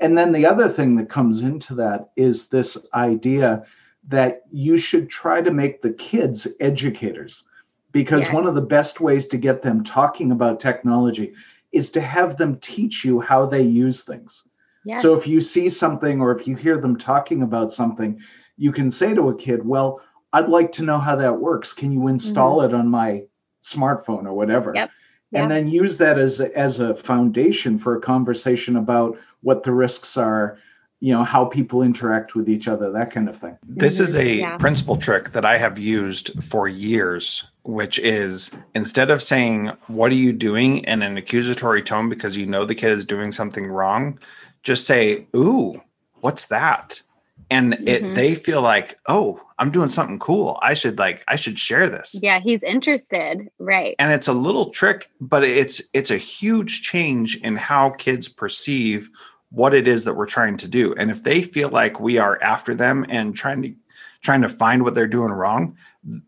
And 0.00 0.16
then 0.16 0.32
the 0.32 0.46
other 0.46 0.68
thing 0.68 0.96
that 0.96 1.10
comes 1.10 1.42
into 1.42 1.74
that 1.74 2.10
is 2.16 2.48
this 2.48 2.78
idea 2.94 3.64
that 4.08 4.42
you 4.50 4.78
should 4.78 5.10
try 5.10 5.42
to 5.42 5.50
make 5.50 5.82
the 5.82 5.92
kids 5.92 6.48
educators, 6.58 7.44
because 7.92 8.26
yeah. 8.26 8.34
one 8.34 8.46
of 8.46 8.54
the 8.54 8.62
best 8.62 9.00
ways 9.00 9.26
to 9.26 9.36
get 9.36 9.60
them 9.60 9.84
talking 9.84 10.32
about 10.32 10.58
technology 10.60 11.34
is 11.72 11.90
to 11.92 12.00
have 12.00 12.38
them 12.38 12.56
teach 12.60 13.04
you 13.04 13.20
how 13.20 13.44
they 13.44 13.62
use 13.62 14.02
things. 14.02 14.44
Yeah. 14.84 14.98
So 14.98 15.14
if 15.14 15.26
you 15.26 15.42
see 15.42 15.68
something 15.68 16.22
or 16.22 16.34
if 16.34 16.48
you 16.48 16.56
hear 16.56 16.78
them 16.78 16.96
talking 16.96 17.42
about 17.42 17.70
something, 17.70 18.18
you 18.60 18.72
can 18.72 18.90
say 18.90 19.14
to 19.14 19.30
a 19.30 19.34
kid, 19.34 19.66
Well, 19.66 20.00
I'd 20.32 20.48
like 20.48 20.70
to 20.72 20.84
know 20.84 20.98
how 20.98 21.16
that 21.16 21.40
works. 21.40 21.72
Can 21.72 21.90
you 21.90 22.06
install 22.06 22.58
mm-hmm. 22.58 22.74
it 22.74 22.78
on 22.78 22.88
my 22.88 23.22
smartphone 23.64 24.26
or 24.26 24.34
whatever? 24.34 24.72
Yep. 24.74 24.90
And 25.32 25.50
then 25.50 25.68
use 25.68 25.96
that 25.98 26.18
as 26.18 26.40
a, 26.40 26.56
as 26.58 26.80
a 26.80 26.94
foundation 26.94 27.78
for 27.78 27.96
a 27.96 28.00
conversation 28.00 28.76
about 28.76 29.16
what 29.42 29.62
the 29.62 29.72
risks 29.72 30.16
are, 30.16 30.58
you 30.98 31.12
know, 31.12 31.22
how 31.22 31.44
people 31.44 31.82
interact 31.82 32.34
with 32.34 32.48
each 32.48 32.66
other, 32.68 32.90
that 32.90 33.12
kind 33.12 33.28
of 33.28 33.38
thing. 33.38 33.56
This 33.62 34.00
is 34.00 34.16
a 34.16 34.34
yeah. 34.40 34.58
principal 34.58 34.96
trick 34.96 35.30
that 35.30 35.44
I 35.44 35.56
have 35.56 35.78
used 35.78 36.42
for 36.42 36.68
years, 36.68 37.46
which 37.62 37.98
is 38.00 38.50
instead 38.74 39.10
of 39.10 39.22
saying, 39.22 39.68
What 39.86 40.12
are 40.12 40.16
you 40.16 40.32
doing 40.32 40.78
in 40.78 41.00
an 41.00 41.16
accusatory 41.16 41.82
tone 41.82 42.08
because 42.08 42.36
you 42.36 42.44
know 42.44 42.64
the 42.64 42.74
kid 42.74 42.90
is 42.90 43.06
doing 43.06 43.32
something 43.32 43.68
wrong, 43.68 44.18
just 44.64 44.84
say, 44.84 45.26
Ooh, 45.34 45.80
what's 46.20 46.46
that? 46.46 47.02
And 47.50 47.74
it 47.88 48.02
mm-hmm. 48.02 48.14
they 48.14 48.34
feel 48.34 48.62
like 48.62 48.98
oh 49.06 49.40
i'm 49.58 49.70
doing 49.70 49.88
something 49.88 50.18
cool. 50.18 50.58
I 50.62 50.74
should 50.74 50.98
like 50.98 51.22
i 51.28 51.36
should 51.36 51.58
share 51.58 51.88
this. 51.88 52.18
Yeah 52.22 52.40
he's 52.40 52.62
interested 52.62 53.50
right. 53.58 53.96
And 53.98 54.12
it's 54.12 54.28
a 54.28 54.32
little 54.32 54.70
trick 54.70 55.10
but 55.20 55.44
it's 55.44 55.82
it's 55.92 56.10
a 56.10 56.16
huge 56.16 56.82
change 56.82 57.36
in 57.36 57.56
how 57.56 57.90
kids 57.90 58.28
perceive 58.28 59.10
what 59.50 59.74
it 59.74 59.88
is 59.88 60.04
that 60.04 60.14
we're 60.14 60.26
trying 60.26 60.56
to 60.58 60.68
do. 60.68 60.94
And 60.94 61.10
if 61.10 61.24
they 61.24 61.42
feel 61.42 61.70
like 61.70 61.98
we 62.00 62.18
are 62.18 62.40
after 62.42 62.74
them 62.74 63.04
and 63.08 63.34
trying 63.34 63.62
to 63.62 63.74
trying 64.20 64.42
to 64.42 64.48
find 64.48 64.84
what 64.84 64.94
they're 64.94 65.06
doing 65.06 65.32
wrong 65.32 65.76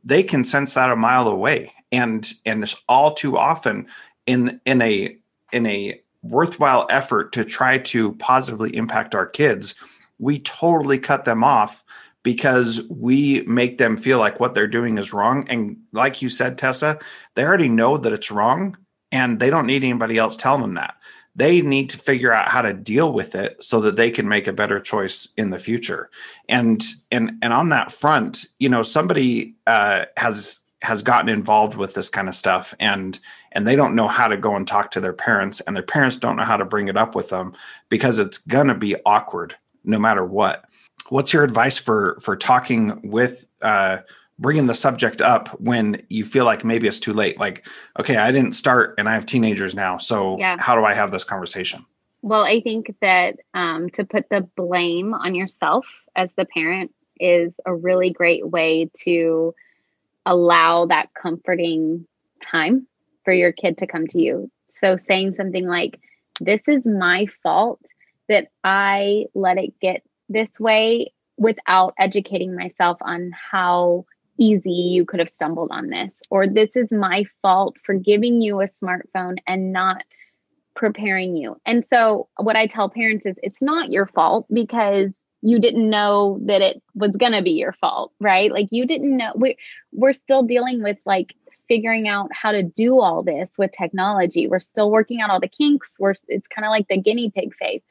they 0.05 0.23
can 0.23 0.45
sense 0.45 0.75
that 0.75 0.91
a 0.91 0.97
mile 0.97 1.29
away. 1.29 1.73
And 1.91 2.31
and 2.45 2.63
it's 2.63 2.77
all 2.89 3.15
too 3.15 3.37
often 3.39 3.87
in 4.27 4.61
in 4.65 4.83
a 4.83 5.17
in 5.53 5.67
a 5.67 6.01
worthwhile 6.23 6.87
effort 6.89 7.33
to 7.33 7.45
try 7.45 7.79
to 7.79 8.13
positively 8.15 8.75
impact 8.77 9.15
our 9.15 9.27
kids 9.27 9.75
we 10.23 10.39
totally 10.39 10.99
cut 10.99 11.25
them 11.25 11.43
off 11.43 11.85
because 12.23 12.81
we 12.89 13.43
make 13.43 13.79
them 13.79 13.97
feel 13.97 14.19
like 14.19 14.39
what 14.39 14.55
they're 14.55 14.69
doing 14.69 14.97
is 14.97 15.13
wrong. 15.13 15.47
And 15.49 15.77
like 15.93 16.23
you 16.23 16.29
said, 16.29 16.57
Tessa, 16.57 17.01
they 17.35 17.45
already 17.45 17.69
know 17.69 17.97
that 17.97 18.13
it's 18.13 18.31
wrong 18.31 18.77
and 19.11 19.41
they 19.41 19.51
don't 19.51 19.67
need 19.67 19.83
anybody 19.83 20.19
else 20.19 20.37
telling 20.37 20.63
them 20.63 20.75
that. 20.75 20.95
They 21.35 21.61
need 21.61 21.91
to 21.91 21.99
figure 21.99 22.33
out 22.33 22.51
how 22.51 22.63
to 22.63 22.73
deal 22.73 23.13
with 23.13 23.35
it 23.35 23.61
so 23.61 23.81
that 23.81 23.97
they 23.97 24.11
can 24.13 24.29
make 24.29 24.47
a 24.47 24.53
better 24.53 24.79
choice 24.79 25.29
in 25.37 25.51
the 25.51 25.59
future. 25.59 26.09
And 26.49 26.83
and 27.11 27.33
and 27.43 27.53
on 27.53 27.71
that 27.71 27.91
front, 27.91 28.47
you 28.61 28.69
know, 28.69 28.83
somebody 28.83 29.55
uh, 29.67 30.05
has 30.19 30.61
has 30.83 31.03
gotten 31.03 31.29
involved 31.29 31.75
with 31.77 31.95
this 31.95 32.11
kind 32.11 32.29
of 32.29 32.35
stuff 32.35 32.75
and 32.79 33.19
and 33.53 33.67
they 33.67 33.77
don't 33.77 33.95
know 33.95 34.09
how 34.09 34.29
to 34.29 34.37
go 34.37 34.57
and 34.57 34.67
talk 34.67 34.91
to 34.91 35.01
their 35.01 35.13
parents 35.13 35.61
and 35.63 35.75
their 35.75 35.83
parents 35.83 36.19
don't 36.19 36.37
know 36.37 36.45
how 36.45 36.57
to 36.57 36.65
bring 36.65 36.89
it 36.89 36.97
up 36.97 37.15
with 37.15 37.31
them 37.31 37.55
because 37.89 38.19
it's 38.19 38.39
going 38.39 38.67
to 38.67 38.75
be 38.75 38.97
awkward 39.07 39.57
no 39.85 39.99
matter 39.99 40.25
what. 40.25 40.65
What's 41.09 41.33
your 41.33 41.45
advice 41.45 41.79
for 41.79 42.19
for 42.21 42.37
talking 42.37 43.01
with 43.03 43.47
uh, 43.61 43.99
bringing 44.39 44.67
the 44.67 44.75
subject 44.75 45.21
up 45.21 45.49
when 45.61 46.03
you 46.09 46.25
feel 46.25 46.45
like 46.45 46.65
maybe 46.65 46.87
it's 46.87 47.01
too 47.01 47.13
late? 47.13 47.39
Like, 47.39 47.67
okay, 47.99 48.17
I 48.17 48.33
didn't 48.33 48.53
start, 48.53 48.95
and 48.99 49.09
I 49.09 49.15
have 49.15 49.27
teenagers 49.27 49.75
now, 49.75 49.99
so 49.99 50.39
yeah. 50.39 50.57
how 50.59 50.75
do 50.75 50.85
I 50.85 50.95
have 50.95 51.11
this 51.11 51.25
conversation? 51.25 51.85
Well, 52.23 52.43
I 52.43 52.61
think 52.61 52.95
that 53.01 53.41
um, 53.53 53.91
to 53.91 54.05
put 54.05 54.29
the 54.29 54.43
blame 54.57 55.13
on 55.13 55.35
yourself 55.35 55.87
as 56.15 56.31
the 56.37 56.45
parent 56.45 56.95
is 57.19 57.53
a 57.67 57.75
really 57.75 58.11
great 58.11 58.49
way 58.49 58.91
to 59.05 59.55
allow 60.25 60.87
that 60.87 61.13
comforting 61.15 62.07
time 62.41 62.87
for 63.25 63.33
your 63.33 63.53
kid 63.53 63.79
to 63.79 63.87
come 63.87 64.07
to 64.09 64.21
you. 64.21 64.51
So 64.81 64.97
saying 64.97 65.35
something 65.37 65.67
like, 65.67 66.01
This 66.41 66.61
is 66.67 66.85
my 66.85 67.27
fault 67.43 67.81
that 68.33 68.49
I 68.65 69.27
let 69.35 69.59
it 69.59 69.79
get 69.81 70.03
this 70.29 70.59
way 70.59 71.13
without 71.37 71.95
educating 71.99 72.55
myself 72.55 72.99
on 73.01 73.33
how 73.33 74.05
easy 74.39 74.73
you 74.73 75.05
could 75.05 75.21
have 75.21 75.29
stumbled 75.29 75.69
on 75.71 75.89
this, 75.89 76.21
or 76.31 76.47
this 76.47 76.71
is 76.75 76.91
my 76.91 77.25
fault 77.43 77.77
for 77.85 77.95
giving 77.95 78.41
you 78.41 78.61
a 78.61 78.67
smartphone 78.67 79.37
and 79.47 79.73
not 79.73 80.05
preparing 80.75 81.37
you. 81.37 81.57
And 81.67 81.85
so, 81.85 82.29
what 82.39 82.57
I 82.57 82.67
tell 82.67 82.89
parents 82.89 83.27
is 83.27 83.37
it's 83.43 83.61
not 83.61 83.93
your 83.93 84.07
fault 84.07 84.47
because 84.53 85.11
you 85.43 85.59
didn't 85.59 85.91
know 85.91 86.39
that 86.47 86.63
it 86.63 86.83
was 86.95 87.17
going 87.17 87.33
to 87.33 87.43
be 87.43 87.51
your 87.51 87.73
fault, 87.73 88.13
right? 88.21 88.51
Like 88.51 88.69
you 88.71 88.87
didn't 88.87 89.17
know 89.17 89.33
we 89.37 89.57
we're 89.93 90.13
still 90.13 90.43
dealing 90.43 90.83
with 90.83 90.99
like 91.05 91.35
figuring 91.69 92.09
out 92.09 92.31
how 92.33 92.53
to 92.53 92.63
do 92.63 93.01
all 93.01 93.23
this 93.23 93.51
with 93.59 93.73
technology. 93.73 94.47
We're 94.47 94.61
still 94.61 94.91
working 94.91 95.21
out 95.21 95.31
all 95.31 95.41
the 95.41 95.49
kinks. 95.49 95.91
We're 95.99 96.15
it's 96.29 96.49
kind 96.49 96.65
of 96.65 96.71
like 96.71 96.87
the 96.89 96.99
guinea 96.99 97.31
pig 97.31 97.55
phase. 97.57 97.83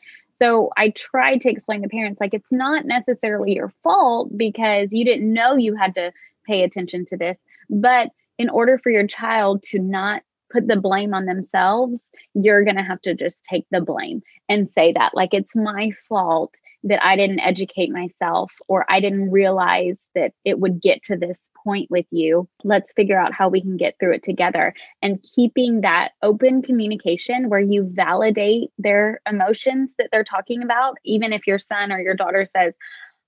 So 0.42 0.72
I 0.76 0.90
tried 0.90 1.42
to 1.42 1.50
explain 1.50 1.84
to 1.84 1.90
parents 1.90 2.20
like 2.20 2.34
it's 2.34 2.52
not 2.52 2.86
necessarily 2.86 3.54
your 3.54 3.72
fault 3.84 4.36
because 4.36 4.90
you 4.92 5.06
didn't 5.06 5.32
know 5.32 5.56
you 5.56 5.76
had 5.76 5.94
to 5.96 6.12
pay 6.48 6.64
attention 6.64 7.06
to 7.06 7.18
this. 7.18 7.38
But 7.70 8.10
in 8.40 8.50
order 8.50 8.80
for 8.80 8.90
your 8.90 9.06
child 9.06 9.62
to 9.64 9.80
not 9.80 10.24
put 10.52 10.68
the 10.68 10.76
blame 10.76 11.14
on 11.14 11.26
themselves, 11.26 12.12
you're 12.34 12.64
going 12.64 12.76
to 12.76 12.84
have 12.84 13.02
to 13.04 13.14
just 13.14 13.44
take 13.44 13.66
the 13.72 13.82
blame 13.82 14.22
and 14.50 14.70
say 14.72 14.92
that, 14.94 15.14
like, 15.14 15.34
it's 15.34 15.56
my 15.56 15.92
fault 16.10 16.60
that 16.84 17.04
I 17.06 17.16
didn't 17.16 17.40
educate 17.40 17.92
myself 17.92 18.52
or 18.68 18.86
I 18.90 19.00
didn't 19.00 19.32
realize 19.32 19.98
that 20.16 20.34
it 20.44 20.60
would 20.60 20.82
get 20.82 21.04
to 21.04 21.16
this 21.16 21.40
point 21.64 21.90
with 21.92 22.06
you. 22.12 22.48
Let's 22.64 22.94
figure 22.94 23.20
out 23.20 23.34
how 23.34 23.50
we 23.50 23.62
can 23.62 23.78
get 23.78 23.96
through 24.00 24.14
it 24.14 24.24
together. 24.24 24.74
And 25.02 25.24
keeping 25.36 25.82
that 25.82 26.12
open 26.22 26.62
communication 26.62 27.50
where 27.50 27.60
you 27.60 27.90
validate 27.92 28.70
their 28.78 29.22
emotions 29.28 29.94
that 29.98 30.10
they're 30.12 30.24
talking 30.24 30.64
about, 30.64 30.98
even 31.04 31.34
if 31.34 31.48
your 31.48 31.60
son 31.60 31.92
or 31.92 32.00
your 32.00 32.16
daughter 32.16 32.46
says, 32.46 32.74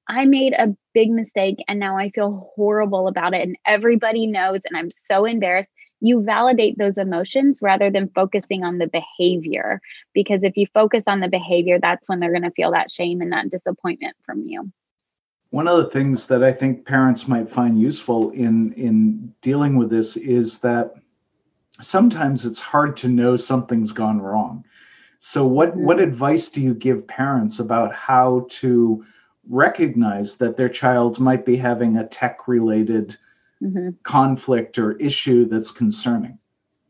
I 0.08 0.26
made 0.26 0.54
a 0.54 0.76
big 0.94 1.12
mistake 1.12 1.64
and 1.68 1.80
now 1.80 1.98
I 1.98 2.10
feel 2.10 2.52
horrible 2.56 3.08
about 3.08 3.34
it. 3.34 3.42
And 3.42 3.58
everybody 3.66 4.28
knows, 4.28 4.62
and 4.66 4.78
I'm 4.78 4.92
so 4.92 5.26
embarrassed. 5.26 5.70
You 6.02 6.22
validate 6.22 6.78
those 6.78 6.98
emotions 6.98 7.60
rather 7.62 7.90
than 7.90 8.12
focusing 8.14 8.66
on 8.66 8.78
the 8.78 8.88
behavior. 8.88 9.80
Because 10.14 10.44
if 10.44 10.58
you 10.58 10.68
focus 10.74 11.04
on 11.08 11.22
the 11.22 11.30
behavior, 11.30 11.80
that's 11.80 12.10
when 12.10 12.20
they're 12.20 12.32
going 12.32 12.44
to 12.44 12.52
feel 12.52 12.72
that 12.72 12.92
shame 12.92 13.22
and 13.22 13.32
that 13.32 13.50
disappointment 13.50 14.18
from 14.26 14.42
you. 14.42 14.70
One 15.54 15.68
of 15.68 15.78
the 15.78 15.92
things 15.92 16.26
that 16.28 16.44
I 16.44 16.52
think 16.52 16.84
parents 16.84 17.28
might 17.28 17.48
find 17.48 17.80
useful 17.80 18.32
in 18.32 18.74
in 18.74 19.32
dealing 19.44 19.78
with 19.78 19.92
this 19.92 20.18
is 20.18 20.58
that 20.60 20.96
sometimes 21.80 22.48
it's 22.48 22.60
hard 22.60 22.98
to 22.98 23.08
know 23.08 23.38
something's 23.38 23.92
gone 23.92 24.20
wrong. 24.20 24.66
So 25.20 25.46
what 25.46 25.76
what 25.76 26.00
advice 26.00 26.50
do 26.50 26.60
you 26.60 26.74
give 26.74 27.06
parents 27.06 27.60
about 27.60 27.94
how 27.94 28.48
to 28.62 29.06
recognize 29.48 30.38
that 30.38 30.58
their 30.58 30.70
child 30.70 31.20
might 31.20 31.46
be 31.46 31.56
having 31.56 31.98
a 31.98 32.08
tech 32.08 32.48
related 32.48 33.16
mm-hmm. 33.62 33.90
conflict 34.02 34.80
or 34.80 34.94
issue 34.94 35.46
that's 35.46 35.70
concerning? 35.70 36.40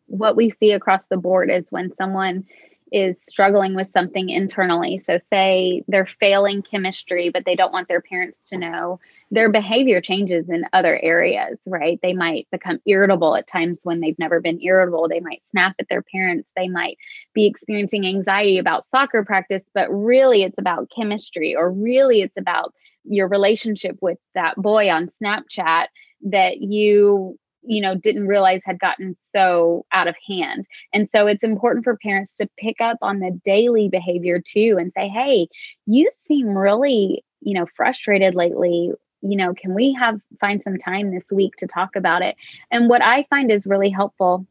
What 0.06 0.38
we 0.38 0.50
see 0.50 0.72
across 0.72 1.08
the 1.08 1.18
board 1.18 1.52
is 1.52 1.66
when 1.70 1.94
someone 1.98 2.46
is 2.94 3.18
struggling 3.24 3.76
with 3.76 3.92
something 3.92 4.30
internally. 4.30 5.02
So, 5.06 5.18
say 5.18 5.84
they're 5.88 6.06
failing 6.06 6.62
chemistry, 6.62 7.30
but 7.30 7.44
they 7.44 7.56
don't 7.56 7.74
want 7.74 7.88
their 7.88 8.02
parents 8.02 8.38
to 8.46 8.58
know, 8.58 9.00
their 9.32 9.50
behavior 9.50 10.00
changes 10.00 10.48
in 10.48 10.66
other 10.74 11.00
areas, 11.02 11.58
right? 11.66 12.00
They 12.04 12.14
might 12.14 12.48
become 12.52 12.80
irritable 12.86 13.36
at 13.36 13.48
times 13.48 13.80
when 13.84 14.00
they've 14.00 14.20
never 14.20 14.40
been 14.40 14.62
irritable. 14.62 15.08
They 15.10 15.20
might 15.20 15.42
snap 15.50 15.76
at 15.80 15.90
their 15.90 16.04
parents. 16.04 16.48
They 16.56 16.70
might 16.70 16.98
be 17.34 17.48
experiencing 17.48 18.06
anxiety 18.06 18.60
about 18.60 18.86
soccer 18.86 19.26
practice, 19.26 19.64
but 19.74 19.90
really 19.90 20.44
it's 20.44 20.60
about 20.60 20.92
chemistry, 20.96 21.56
or 21.56 21.72
really 21.72 22.22
it's 22.22 22.38
about 22.38 22.74
your 23.06 23.28
relationship 23.28 23.98
with 24.02 24.20
that 24.36 24.56
boy 24.56 24.90
on 24.90 25.12
Snapchat 25.22 25.88
that 26.26 26.62
you 26.62 27.38
you 27.66 27.82
know 27.82 27.96
didn't 27.96 28.28
realize 28.28 28.62
had 28.66 28.80
gotten 28.80 29.16
so 29.32 29.86
out 29.92 30.08
of 30.08 30.16
hand. 30.28 30.66
And 30.94 31.10
so 31.10 31.28
it's 31.28 31.44
important 31.44 31.84
for 31.84 31.98
parents 31.98 32.34
to 32.34 32.50
pick 32.58 32.82
up 32.82 32.98
on 33.02 33.20
the 33.20 33.40
daily 33.44 33.90
behavior 33.90 34.40
too 34.40 34.78
and 34.80 34.92
say 34.96 35.08
hey 35.08 35.48
you 35.86 36.10
seem 36.12 36.58
really 36.58 37.24
you 37.42 37.54
know 37.54 37.66
frustrated 37.76 38.36
lately. 38.36 38.92
You 39.22 39.38
know 39.38 39.54
can 39.54 39.74
we 39.74 39.94
have 39.94 40.20
find 40.40 40.62
some 40.62 40.78
time 40.78 41.12
this 41.12 41.26
week 41.32 41.56
to 41.58 41.68
talk 41.68 41.96
about 41.96 42.22
it? 42.22 42.36
And 42.72 42.90
what 42.90 43.02
i 43.02 43.26
find 43.30 43.52
is 43.52 43.68
really 43.68 43.90
helpful 43.90 44.46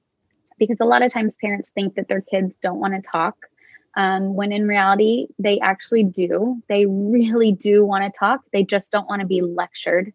because 0.59 0.79
a 0.81 0.85
lot 0.87 1.03
of 1.03 1.13
times 1.13 1.37
parents 1.41 1.71
think 1.71 1.95
that 1.97 2.09
their 2.09 2.21
kids 2.21 2.55
don't 2.63 2.79
want 2.79 2.95
to 2.95 3.03
talk 3.11 3.37
um, 3.97 4.35
when 4.35 4.53
in 4.53 4.67
reality 4.67 5.27
they 5.39 5.59
actually 5.61 6.05
do. 6.05 6.63
They 6.69 6.87
really 6.87 7.53
do 7.53 7.85
want 7.85 8.05
to 8.05 8.19
talk. 8.19 8.41
They 8.53 8.65
just 8.65 8.91
don't 8.91 9.09
want 9.09 9.21
to 9.21 9.27
be 9.27 9.43
lectured 9.43 10.13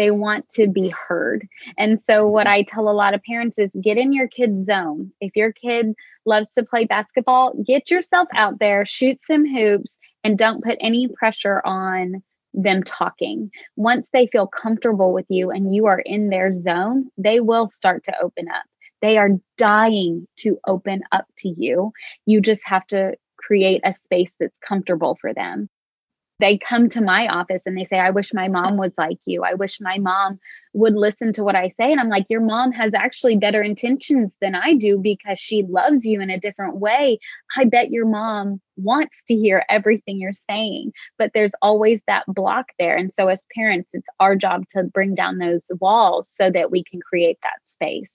they 0.00 0.10
want 0.10 0.48
to 0.48 0.66
be 0.66 0.88
heard. 0.88 1.46
And 1.76 2.00
so, 2.06 2.26
what 2.26 2.46
I 2.46 2.62
tell 2.62 2.88
a 2.88 2.90
lot 2.90 3.12
of 3.12 3.22
parents 3.22 3.58
is 3.58 3.70
get 3.82 3.98
in 3.98 4.14
your 4.14 4.28
kid's 4.28 4.64
zone. 4.64 5.12
If 5.20 5.36
your 5.36 5.52
kid 5.52 5.92
loves 6.24 6.48
to 6.54 6.64
play 6.64 6.86
basketball, 6.86 7.52
get 7.66 7.90
yourself 7.90 8.26
out 8.34 8.58
there, 8.58 8.86
shoot 8.86 9.18
some 9.22 9.46
hoops, 9.46 9.90
and 10.24 10.38
don't 10.38 10.64
put 10.64 10.78
any 10.80 11.06
pressure 11.08 11.60
on 11.66 12.22
them 12.54 12.82
talking. 12.82 13.50
Once 13.76 14.08
they 14.14 14.26
feel 14.26 14.46
comfortable 14.46 15.12
with 15.12 15.26
you 15.28 15.50
and 15.50 15.74
you 15.74 15.84
are 15.84 16.00
in 16.00 16.30
their 16.30 16.54
zone, 16.54 17.10
they 17.18 17.40
will 17.40 17.68
start 17.68 18.02
to 18.04 18.22
open 18.22 18.48
up. 18.48 18.64
They 19.02 19.18
are 19.18 19.38
dying 19.58 20.26
to 20.38 20.58
open 20.66 21.02
up 21.12 21.26
to 21.40 21.48
you. 21.50 21.92
You 22.24 22.40
just 22.40 22.62
have 22.64 22.86
to 22.86 23.16
create 23.36 23.82
a 23.84 23.92
space 23.92 24.34
that's 24.40 24.56
comfortable 24.66 25.18
for 25.20 25.34
them 25.34 25.68
they 26.40 26.58
come 26.58 26.88
to 26.88 27.02
my 27.02 27.28
office 27.28 27.62
and 27.66 27.76
they 27.76 27.84
say, 27.84 27.98
I 27.98 28.10
wish 28.10 28.32
my 28.32 28.48
mom 28.48 28.76
was 28.76 28.92
like 28.96 29.18
you. 29.26 29.44
I 29.44 29.54
wish 29.54 29.80
my 29.80 29.98
mom 29.98 30.38
would 30.72 30.94
listen 30.94 31.32
to 31.34 31.44
what 31.44 31.54
I 31.54 31.68
say. 31.78 31.92
And 31.92 32.00
I'm 32.00 32.08
like, 32.08 32.26
Your 32.28 32.40
mom 32.40 32.72
has 32.72 32.92
actually 32.94 33.36
better 33.36 33.62
intentions 33.62 34.34
than 34.40 34.54
I 34.54 34.74
do 34.74 34.98
because 34.98 35.38
she 35.38 35.62
loves 35.62 36.04
you 36.04 36.20
in 36.20 36.30
a 36.30 36.40
different 36.40 36.76
way. 36.76 37.18
I 37.56 37.66
bet 37.66 37.90
your 37.90 38.06
mom 38.06 38.60
wants 38.76 39.22
to 39.28 39.34
hear 39.34 39.64
everything 39.68 40.18
you're 40.18 40.32
saying, 40.32 40.92
but 41.18 41.32
there's 41.34 41.52
always 41.60 42.00
that 42.06 42.24
block 42.26 42.66
there. 42.78 42.96
And 42.96 43.12
so, 43.12 43.28
as 43.28 43.44
parents, 43.54 43.90
it's 43.92 44.08
our 44.18 44.34
job 44.34 44.64
to 44.70 44.84
bring 44.84 45.14
down 45.14 45.38
those 45.38 45.70
walls 45.80 46.30
so 46.32 46.50
that 46.50 46.70
we 46.70 46.82
can 46.84 47.00
create 47.00 47.38
that 47.42 47.60
space. 47.64 48.10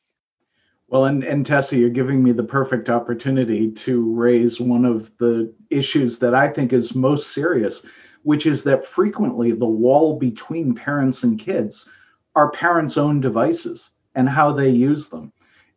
Well, 0.88 1.06
and, 1.06 1.24
and 1.24 1.46
Tessa, 1.46 1.78
you're 1.78 1.90
giving 1.90 2.24
me 2.24 2.32
the 2.32 2.44
perfect 2.44 2.90
opportunity 2.92 3.72
to 3.72 4.14
raise 4.14 4.62
one 4.62 4.86
of 4.86 5.12
the 5.18 5.52
issues 5.72 6.20
that 6.20 6.36
I 6.36 6.50
think 6.50 6.74
is 6.74 6.94
most 6.94 7.34
serious 7.34 7.86
which 8.26 8.48
is 8.48 8.64
that 8.64 8.88
frequently 8.88 9.52
the 9.52 9.68
wall 9.68 10.18
between 10.18 10.74
parents 10.74 11.22
and 11.22 11.38
kids 11.38 11.88
are 12.36 12.50
parents' 12.50 12.98
own 12.98 13.22
devices 13.22 13.92
and 14.16 14.28
how 14.28 14.52
they 14.52 14.68
use 14.68 15.10
them. 15.10 15.32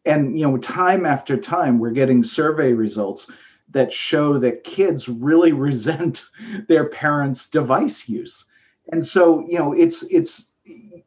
And 0.06 0.38
you 0.38 0.48
know, 0.48 0.56
time 0.56 1.04
after 1.04 1.36
time, 1.36 1.78
we're 1.78 1.90
getting 1.90 2.22
survey 2.22 2.72
results 2.72 3.30
that 3.68 3.92
show 3.92 4.38
that 4.38 4.64
kids 4.64 5.10
really 5.10 5.52
resent 5.68 6.24
their 6.68 6.88
parents' 6.88 7.50
device 7.50 8.08
use. 8.08 8.46
And 8.90 9.04
so, 9.04 9.46
you 9.46 9.58
know, 9.58 9.74
it's 9.74 10.02
it's 10.04 10.46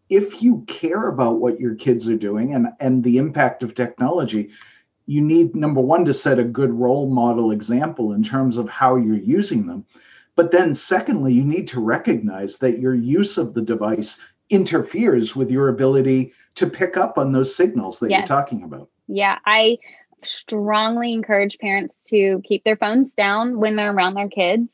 if 0.09 0.43
you 0.43 0.63
care 0.67 1.07
about 1.07 1.39
what 1.39 1.59
your 1.59 1.73
kids 1.73 2.07
are 2.07 2.17
doing 2.17 2.53
and 2.53 2.67
and 2.79 3.03
the 3.03 3.17
impact 3.17 3.63
of 3.63 3.73
technology, 3.73 4.51
you 5.07 5.21
need 5.21 5.55
number 5.55 5.81
one 5.81 6.05
to 6.05 6.13
set 6.13 6.37
a 6.37 6.43
good 6.43 6.71
role 6.71 7.09
model 7.09 7.49
example 7.49 8.13
in 8.13 8.21
terms 8.21 8.57
of 8.57 8.69
how 8.69 8.95
you're 8.95 9.15
using 9.15 9.65
them 9.65 9.87
but 10.35 10.51
then, 10.51 10.73
secondly, 10.73 11.33
you 11.33 11.43
need 11.43 11.67
to 11.69 11.81
recognize 11.81 12.57
that 12.59 12.79
your 12.79 12.95
use 12.95 13.37
of 13.37 13.53
the 13.53 13.61
device 13.61 14.19
interferes 14.49 15.35
with 15.35 15.51
your 15.51 15.69
ability 15.69 16.33
to 16.55 16.67
pick 16.67 16.97
up 16.97 17.17
on 17.17 17.31
those 17.31 17.55
signals 17.55 17.99
that 17.99 18.09
yes. 18.09 18.19
you're 18.19 18.27
talking 18.27 18.63
about. 18.63 18.89
Yeah, 19.07 19.39
I 19.45 19.77
strongly 20.23 21.13
encourage 21.13 21.57
parents 21.57 21.95
to 22.07 22.41
keep 22.45 22.63
their 22.63 22.75
phones 22.75 23.13
down 23.13 23.59
when 23.59 23.75
they're 23.75 23.93
around 23.93 24.13
their 24.13 24.29
kids. 24.29 24.69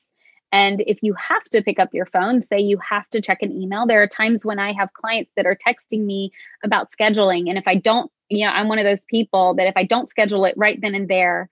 And 0.52 0.82
if 0.88 1.00
you 1.02 1.14
have 1.14 1.44
to 1.46 1.62
pick 1.62 1.80
up 1.80 1.94
your 1.94 2.06
phone, 2.06 2.42
say 2.42 2.60
you 2.60 2.80
have 2.88 3.10
to 3.10 3.22
check 3.22 3.40
an 3.42 3.52
email. 3.52 3.86
There 3.86 4.02
are 4.02 4.08
times 4.08 4.46
when 4.46 4.60
I 4.60 4.74
have 4.74 4.94
clients 4.94 5.32
that 5.36 5.46
are 5.46 5.56
texting 5.56 6.06
me 6.06 6.32
about 6.64 6.92
scheduling. 6.92 7.50
And 7.50 7.58
if 7.58 7.68
I 7.68 7.76
don't, 7.76 8.12
you 8.30 8.46
know, 8.46 8.52
I'm 8.52 8.70
one 8.70 8.80
of 8.80 8.86
those 8.86 9.06
people 9.06 9.56
that 9.56 9.68
if 9.68 9.76
I 9.76 9.84
don't 9.84 10.08
schedule 10.08 10.46
it 10.46 10.56
right 10.58 10.80
then 10.82 10.96
and 10.96 11.10
there, 11.10 11.50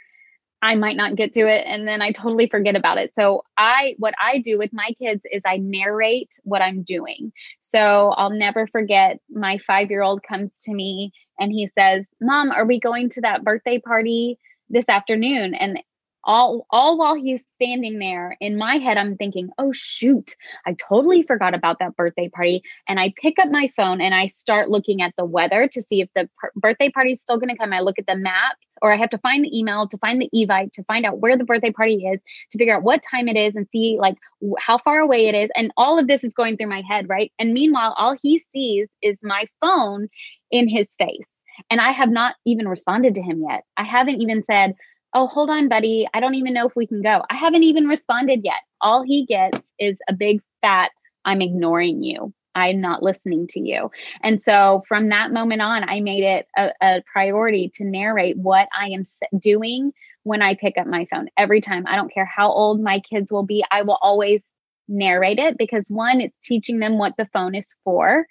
I 0.65 0.73
might 0.73 0.97
not 0.97 1.15
get 1.15 1.31
to 1.33 1.41
it 1.41 1.63
and 1.67 1.87
then 1.87 2.01
I 2.01 2.11
totally 2.11 2.49
forget 2.49 2.75
about 2.75 2.97
it. 2.97 3.13
So 3.13 3.43
I 3.55 3.93
what 3.99 4.15
I 4.19 4.39
do 4.39 4.57
with 4.57 4.73
my 4.73 4.89
kids 4.97 5.21
is 5.31 5.43
I 5.45 5.57
narrate 5.57 6.31
what 6.43 6.63
I'm 6.63 6.81
doing. 6.81 7.31
So 7.59 8.15
I'll 8.17 8.31
never 8.31 8.65
forget 8.65 9.19
my 9.29 9.59
5-year-old 9.69 10.23
comes 10.23 10.49
to 10.63 10.73
me 10.73 11.11
and 11.39 11.51
he 11.51 11.69
says, 11.77 12.05
"Mom, 12.19 12.49
are 12.49 12.65
we 12.65 12.79
going 12.79 13.11
to 13.11 13.21
that 13.21 13.43
birthday 13.43 13.77
party 13.77 14.39
this 14.67 14.89
afternoon?" 14.89 15.53
And 15.53 15.79
all 16.25 16.65
all 16.69 16.97
while 16.97 17.15
he's 17.15 17.41
standing 17.55 17.99
there 17.99 18.35
in 18.41 18.57
my 18.57 18.77
head 18.77 18.97
i'm 18.97 19.15
thinking 19.15 19.49
oh 19.57 19.71
shoot 19.73 20.35
i 20.65 20.73
totally 20.73 21.23
forgot 21.23 21.53
about 21.53 21.79
that 21.79 21.95
birthday 21.95 22.29
party. 22.29 22.63
And 22.87 22.99
i 22.99 23.13
pick 23.21 23.39
up 23.39 23.49
my 23.49 23.71
phone 23.75 24.01
and 24.01 24.13
i 24.13 24.25
start 24.25 24.69
looking 24.69 25.01
at 25.01 25.13
the 25.17 25.25
weather 25.25 25.67
to 25.67 25.81
see 25.81 26.01
if 26.01 26.09
the 26.15 26.29
per- 26.37 26.51
birthday 26.55 26.89
party 26.89 27.13
is 27.13 27.21
still 27.21 27.37
going 27.37 27.49
to 27.49 27.57
come. 27.57 27.73
I 27.73 27.81
look 27.81 27.99
at 27.99 28.07
the 28.07 28.15
maps 28.15 28.65
or 28.81 28.91
i 28.91 28.97
have 28.97 29.09
to 29.11 29.17
find 29.19 29.43
the 29.43 29.57
email 29.57 29.87
to 29.87 29.97
find 29.99 30.21
the 30.21 30.29
evite 30.33 30.73
to 30.73 30.83
find 30.83 31.05
out 31.05 31.19
where 31.19 31.37
the 31.37 31.43
birthday 31.43 31.71
party 31.71 32.05
is 32.05 32.19
to 32.51 32.57
figure 32.57 32.75
out 32.75 32.83
what 32.83 33.03
time 33.09 33.27
it 33.27 33.37
is 33.37 33.55
and 33.55 33.67
see 33.71 33.97
like 33.99 34.15
how 34.59 34.77
far 34.77 34.99
away 34.99 35.27
it 35.27 35.35
is. 35.35 35.49
And 35.55 35.71
all 35.77 35.97
of 35.97 36.07
this 36.07 36.23
is 36.23 36.33
going 36.33 36.57
through 36.57 36.69
my 36.69 36.81
head 36.87 37.07
right? 37.07 37.31
And 37.39 37.53
meanwhile 37.53 37.93
all 37.97 38.15
he 38.21 38.43
sees 38.53 38.87
is 39.01 39.17
my 39.21 39.45
phone 39.61 40.07
in 40.51 40.67
his 40.67 40.89
face. 40.97 41.27
And 41.69 41.79
i 41.79 41.91
have 41.91 42.09
not 42.09 42.35
even 42.45 42.67
responded 42.67 43.15
to 43.15 43.21
him 43.21 43.43
yet. 43.47 43.63
I 43.77 43.83
haven't 43.83 44.21
even 44.21 44.43
said 44.43 44.75
oh, 45.15 45.27
hold 45.27 45.49
on, 45.49 45.69
buddy. 45.69 46.07
I 46.13 46.19
don't 46.19 46.35
even 46.35 46.53
know 46.53 46.67
if 46.67 46.75
we 46.75 46.85
can 46.85 47.01
go. 47.01 47.23
I 47.29 47.35
haven't 47.35 47.63
even 47.63 47.87
responded 47.87 48.41
yet. 48.43 48.61
All 48.81 49.01
he 49.01 49.25
gets 49.25 49.57
is 49.79 49.97
a 50.09 50.13
big 50.13 50.41
fat, 50.61 50.91
I'm 51.23 51.41
ignoring 51.41 52.03
you. 52.03 52.33
I'm 52.53 52.81
not 52.81 53.01
listening 53.01 53.47
to 53.47 53.59
you. 53.59 53.91
And 54.21 54.41
so 54.41 54.83
from 54.87 55.09
that 55.09 55.31
moment 55.31 55.61
on, 55.61 55.87
I 55.87 56.01
made 56.01 56.23
it 56.23 56.47
a, 56.57 56.71
a 56.81 57.03
priority 57.11 57.71
to 57.75 57.85
narrate 57.85 58.37
what 58.37 58.67
I 58.77 58.89
am 58.89 59.03
doing 59.39 59.91
when 60.23 60.41
I 60.41 60.55
pick 60.55 60.77
up 60.77 60.87
my 60.87 61.07
phone 61.11 61.27
every 61.37 61.61
time. 61.61 61.85
I 61.87 61.95
don't 61.95 62.13
care 62.13 62.25
how 62.25 62.51
old 62.51 62.81
my 62.81 62.99
kids 62.99 63.31
will 63.31 63.43
be, 63.43 63.63
I 63.71 63.81
will 63.83 63.97
always 64.01 64.41
narrate 64.87 65.39
it 65.39 65.57
because 65.57 65.87
one, 65.87 66.21
it's 66.21 66.37
teaching 66.43 66.79
them 66.79 66.97
what 66.97 67.13
the 67.17 67.27
phone 67.33 67.55
is 67.55 67.67
for. 67.83 68.25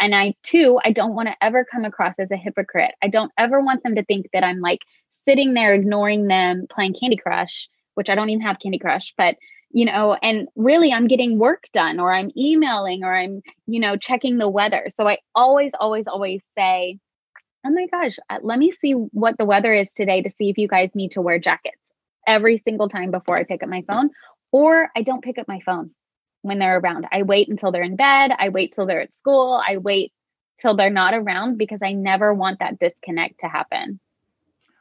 And 0.00 0.14
I, 0.14 0.34
two, 0.42 0.80
I 0.82 0.92
don't 0.92 1.14
want 1.14 1.28
to 1.28 1.36
ever 1.42 1.64
come 1.64 1.84
across 1.84 2.14
as 2.18 2.30
a 2.30 2.36
hypocrite. 2.36 2.94
I 3.02 3.08
don't 3.08 3.32
ever 3.36 3.60
want 3.60 3.82
them 3.82 3.94
to 3.96 4.04
think 4.04 4.26
that 4.32 4.42
I'm 4.42 4.60
like 4.60 4.80
sitting 5.24 5.54
there 5.54 5.74
ignoring 5.74 6.26
them 6.26 6.66
playing 6.68 6.94
Candy 6.94 7.16
Crush, 7.16 7.68
which 7.94 8.10
I 8.10 8.14
don't 8.14 8.30
even 8.30 8.42
have 8.42 8.58
Candy 8.58 8.78
Crush, 8.78 9.14
but 9.16 9.36
you 9.70 9.84
know, 9.84 10.14
and 10.14 10.46
really 10.54 10.92
I'm 10.92 11.08
getting 11.08 11.36
work 11.36 11.64
done 11.72 11.98
or 11.98 12.12
I'm 12.12 12.30
emailing 12.36 13.02
or 13.02 13.12
I'm, 13.12 13.42
you 13.66 13.80
know, 13.80 13.96
checking 13.96 14.38
the 14.38 14.48
weather. 14.48 14.86
So 14.88 15.08
I 15.08 15.18
always, 15.34 15.72
always, 15.80 16.06
always 16.06 16.42
say, 16.56 17.00
oh 17.66 17.70
my 17.70 17.86
gosh, 17.90 18.16
uh, 18.30 18.38
let 18.42 18.58
me 18.58 18.70
see 18.70 18.92
what 18.92 19.36
the 19.36 19.44
weather 19.44 19.74
is 19.74 19.90
today 19.90 20.22
to 20.22 20.30
see 20.30 20.48
if 20.48 20.58
you 20.58 20.68
guys 20.68 20.90
need 20.94 21.12
to 21.12 21.20
wear 21.20 21.40
jackets 21.40 21.76
every 22.24 22.56
single 22.56 22.88
time 22.88 23.10
before 23.10 23.36
I 23.36 23.42
pick 23.42 23.64
up 23.64 23.68
my 23.68 23.84
phone. 23.90 24.10
Or 24.52 24.90
I 24.94 25.02
don't 25.02 25.24
pick 25.24 25.38
up 25.38 25.48
my 25.48 25.58
phone 25.66 25.90
when 26.42 26.60
they're 26.60 26.78
around. 26.78 27.08
I 27.10 27.22
wait 27.22 27.48
until 27.48 27.72
they're 27.72 27.82
in 27.82 27.96
bed. 27.96 28.30
I 28.38 28.50
wait 28.50 28.74
till 28.74 28.86
they're 28.86 29.00
at 29.00 29.12
school. 29.12 29.60
I 29.66 29.78
wait 29.78 30.12
till 30.60 30.76
they're 30.76 30.88
not 30.88 31.14
around 31.14 31.58
because 31.58 31.80
I 31.82 31.94
never 31.94 32.32
want 32.32 32.60
that 32.60 32.78
disconnect 32.78 33.40
to 33.40 33.48
happen. 33.48 33.98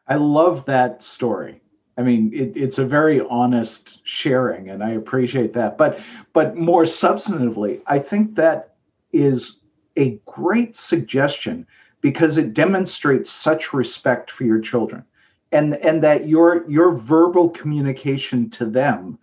I 0.07 0.15
love 0.15 0.65
that 0.65 1.01
story. 1.01 1.61
I 1.97 2.01
mean, 2.01 2.31
it, 2.33 2.57
it's 2.57 2.79
a 2.79 2.85
very 2.85 3.21
honest 3.21 3.99
sharing, 4.03 4.69
and 4.69 4.83
I 4.83 4.91
appreciate 4.91 5.53
that. 5.53 5.77
But 5.77 5.99
but 6.33 6.55
more 6.55 6.83
substantively, 6.83 7.81
I 7.87 7.99
think 7.99 8.35
that 8.35 8.75
is 9.11 9.61
a 9.95 10.19
great 10.25 10.75
suggestion 10.75 11.67
because 12.01 12.37
it 12.37 12.53
demonstrates 12.53 13.29
such 13.29 13.73
respect 13.73 14.31
for 14.31 14.43
your 14.43 14.59
children, 14.59 15.03
and 15.51 15.75
and 15.75 16.01
that 16.03 16.27
your 16.27 16.69
your 16.69 16.93
verbal 16.93 17.49
communication 17.49 18.49
to 18.51 18.65
them 18.65 19.19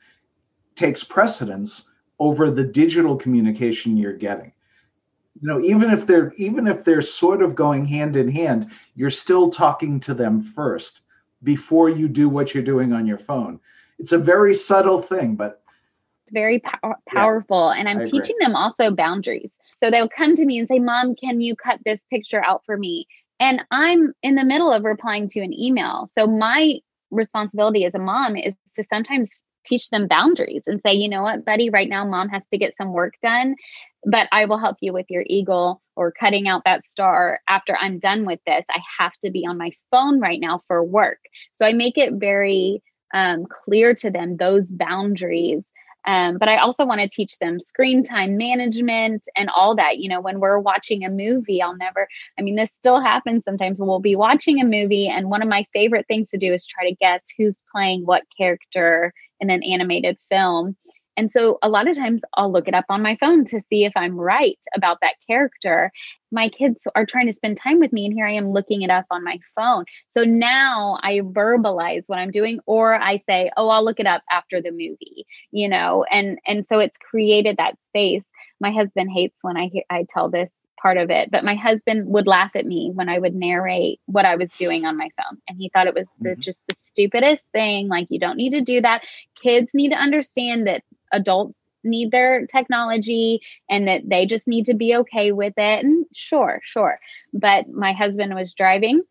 takes 0.76 1.02
precedence 1.02 1.84
over 2.20 2.50
the 2.50 2.64
digital 2.64 3.16
communication 3.16 3.96
you're 3.96 4.12
getting 4.12 4.52
you 5.38 5.46
know 5.46 5.60
even 5.60 5.90
if 5.90 6.06
they're 6.06 6.32
even 6.36 6.66
if 6.66 6.84
they're 6.84 7.02
sort 7.02 7.42
of 7.42 7.54
going 7.54 7.84
hand 7.84 8.16
in 8.16 8.30
hand 8.30 8.70
you're 8.94 9.10
still 9.10 9.50
talking 9.50 10.00
to 10.00 10.14
them 10.14 10.42
first 10.42 11.02
before 11.42 11.88
you 11.88 12.08
do 12.08 12.28
what 12.28 12.52
you're 12.52 12.62
doing 12.62 12.92
on 12.92 13.06
your 13.06 13.18
phone. 13.18 13.58
It's 13.98 14.12
a 14.12 14.18
very 14.18 14.54
subtle 14.54 15.02
thing 15.02 15.36
but 15.36 15.62
it's 16.24 16.32
very 16.32 16.60
pow- 16.60 16.96
powerful 17.08 17.72
yeah, 17.72 17.80
and 17.80 17.88
i'm 17.88 18.04
teaching 18.04 18.36
them 18.40 18.56
also 18.56 18.90
boundaries. 18.90 19.50
So 19.78 19.90
they'll 19.90 20.08
come 20.08 20.36
to 20.36 20.44
me 20.44 20.58
and 20.58 20.68
say 20.68 20.78
mom 20.78 21.14
can 21.14 21.40
you 21.40 21.56
cut 21.56 21.80
this 21.84 22.00
picture 22.10 22.44
out 22.44 22.62
for 22.66 22.76
me? 22.76 23.06
And 23.38 23.62
i'm 23.70 24.12
in 24.22 24.34
the 24.34 24.44
middle 24.44 24.72
of 24.72 24.84
replying 24.84 25.28
to 25.30 25.40
an 25.40 25.54
email. 25.54 26.06
So 26.06 26.26
my 26.26 26.80
responsibility 27.10 27.84
as 27.84 27.94
a 27.94 27.98
mom 27.98 28.36
is 28.36 28.54
to 28.76 28.84
sometimes 28.92 29.30
teach 29.64 29.90
them 29.90 30.08
boundaries 30.08 30.62
and 30.66 30.80
say, 30.84 30.94
you 30.94 31.08
know 31.08 31.22
what, 31.22 31.44
buddy, 31.44 31.68
right 31.70 31.88
now 31.88 32.04
mom 32.04 32.28
has 32.30 32.42
to 32.50 32.58
get 32.58 32.76
some 32.76 32.92
work 32.92 33.14
done 33.22 33.54
but 34.04 34.28
I 34.32 34.46
will 34.46 34.58
help 34.58 34.76
you 34.80 34.92
with 34.92 35.06
your 35.10 35.24
eagle 35.26 35.82
or 35.96 36.12
cutting 36.12 36.48
out 36.48 36.62
that 36.64 36.84
star 36.84 37.40
after 37.48 37.76
I'm 37.78 37.98
done 37.98 38.24
with 38.24 38.40
this. 38.46 38.64
I 38.70 38.80
have 38.98 39.12
to 39.24 39.30
be 39.30 39.46
on 39.46 39.58
my 39.58 39.70
phone 39.90 40.20
right 40.20 40.40
now 40.40 40.62
for 40.66 40.82
work. 40.82 41.18
So 41.54 41.66
I 41.66 41.72
make 41.72 41.98
it 41.98 42.14
very 42.14 42.82
um, 43.12 43.46
clear 43.46 43.94
to 43.94 44.10
them 44.10 44.36
those 44.36 44.68
boundaries. 44.68 45.64
Um, 46.06 46.38
but 46.38 46.48
I 46.48 46.56
also 46.56 46.86
want 46.86 47.02
to 47.02 47.08
teach 47.08 47.38
them 47.38 47.60
screen 47.60 48.02
time 48.02 48.38
management 48.38 49.22
and 49.36 49.50
all 49.50 49.76
that. 49.76 49.98
You 49.98 50.08
know, 50.08 50.20
when 50.20 50.40
we're 50.40 50.58
watching 50.58 51.04
a 51.04 51.10
movie, 51.10 51.60
I'll 51.60 51.76
never, 51.76 52.08
I 52.38 52.42
mean, 52.42 52.56
this 52.56 52.70
still 52.78 53.00
happens 53.00 53.42
sometimes. 53.44 53.78
We'll 53.78 54.00
be 54.00 54.16
watching 54.16 54.60
a 54.60 54.64
movie, 54.64 55.08
and 55.08 55.28
one 55.28 55.42
of 55.42 55.48
my 55.48 55.66
favorite 55.74 56.06
things 56.08 56.30
to 56.30 56.38
do 56.38 56.52
is 56.54 56.66
try 56.66 56.88
to 56.88 56.96
guess 56.96 57.20
who's 57.36 57.56
playing 57.70 58.06
what 58.06 58.22
character 58.36 59.12
in 59.40 59.50
an 59.50 59.62
animated 59.62 60.16
film. 60.30 60.76
And 61.20 61.30
so 61.30 61.59
a 61.62 61.68
lot 61.68 61.87
of 61.87 61.94
times 61.96 62.22
I'll 62.38 62.50
look 62.50 62.66
it 62.66 62.72
up 62.74 62.87
on 62.88 63.02
my 63.02 63.14
phone 63.20 63.44
to 63.44 63.61
see 63.68 63.85
if 63.85 63.92
I'm 63.94 64.16
right 64.18 64.59
about 64.74 65.00
that 65.02 65.16
character. 65.26 65.92
My 66.33 66.48
kids 66.48 66.78
are 66.94 67.04
trying 67.04 67.26
to 67.26 67.35
spend 67.35 67.59
time 67.59 67.78
with 67.78 67.92
me, 67.92 68.06
and 68.06 68.14
here 68.14 68.26
I 68.26 68.33
am 68.33 68.52
looking 68.52 68.80
it 68.80 68.88
up 68.88 69.04
on 69.11 69.22
my 69.22 69.38
phone. 69.54 69.85
So 70.09 70.24
now 70.24 70.98
I 71.02 71.20
verbalize 71.20 72.04
what 72.06 72.18
I'm 72.18 72.30
doing, 72.30 72.61
or 72.64 72.94
I 72.94 73.18
say, 73.28 73.50
"Oh, 73.59 73.68
I'll 73.68 73.85
look 73.85 74.00
it 74.00 74.06
up 74.06 74.22
after 74.30 74.62
the 74.62 74.70
movie," 74.70 75.26
you 75.50 75.68
know. 75.68 76.06
And 76.11 76.38
and 76.46 76.66
so 76.66 76.78
it's 76.78 76.96
created 76.96 77.59
that 77.59 77.76
space. 77.88 78.24
My 78.59 78.70
husband 78.72 79.11
hates 79.14 79.37
when 79.42 79.59
I 79.59 79.70
I 79.90 80.06
tell 80.09 80.30
this 80.30 80.48
part 80.80 80.96
of 80.96 81.11
it. 81.11 81.30
But 81.30 81.44
my 81.44 81.54
husband 81.54 82.09
would 82.09 82.26
laugh 82.26 82.52
at 82.54 82.66
me 82.66 82.90
when 82.94 83.09
I 83.11 83.18
would 83.18 83.35
narrate 83.35 84.00
what 84.06 84.24
I 84.24 84.37
was 84.37 84.48
doing 84.56 84.87
on 84.87 84.96
my 84.96 85.11
phone. 85.18 85.38
And 85.48 85.59
he 85.59 85.68
thought 85.68 85.87
it 85.87 85.94
was 85.94 86.11
the, 86.22 86.30
Mm-hmm. 86.30 86.40
just 86.40 86.62
the 86.68 86.76
stupidest 86.80 87.42
thing. 87.52 87.88
Like, 87.88 88.06
you 88.11 88.18
don't 88.18 88.37
need 88.37 88.52
to 88.52 88.62
do 88.62 88.80
that. 88.80 89.02
Kids 89.42 89.68
need 89.74 89.90
to 89.90 89.96
understand 89.98 90.66
that 90.66 90.83
adults 91.12 91.55
need 91.83 92.11
their 92.11 92.46
technology 92.46 93.40
and 93.68 93.88
that 93.88 94.09
they 94.09 94.27
just 94.27 94.46
need 94.46 94.66
to 94.66 94.75
be 94.75 94.94
okay 94.96 95.33
with 95.33 95.55
it. 95.57 95.85
And 95.85 96.07
sure, 96.14 96.61
sure. 96.64 96.99
But 97.33 97.68
my 97.68 97.92
husband 97.92 98.35
was 98.35 98.53
driving 98.53 99.03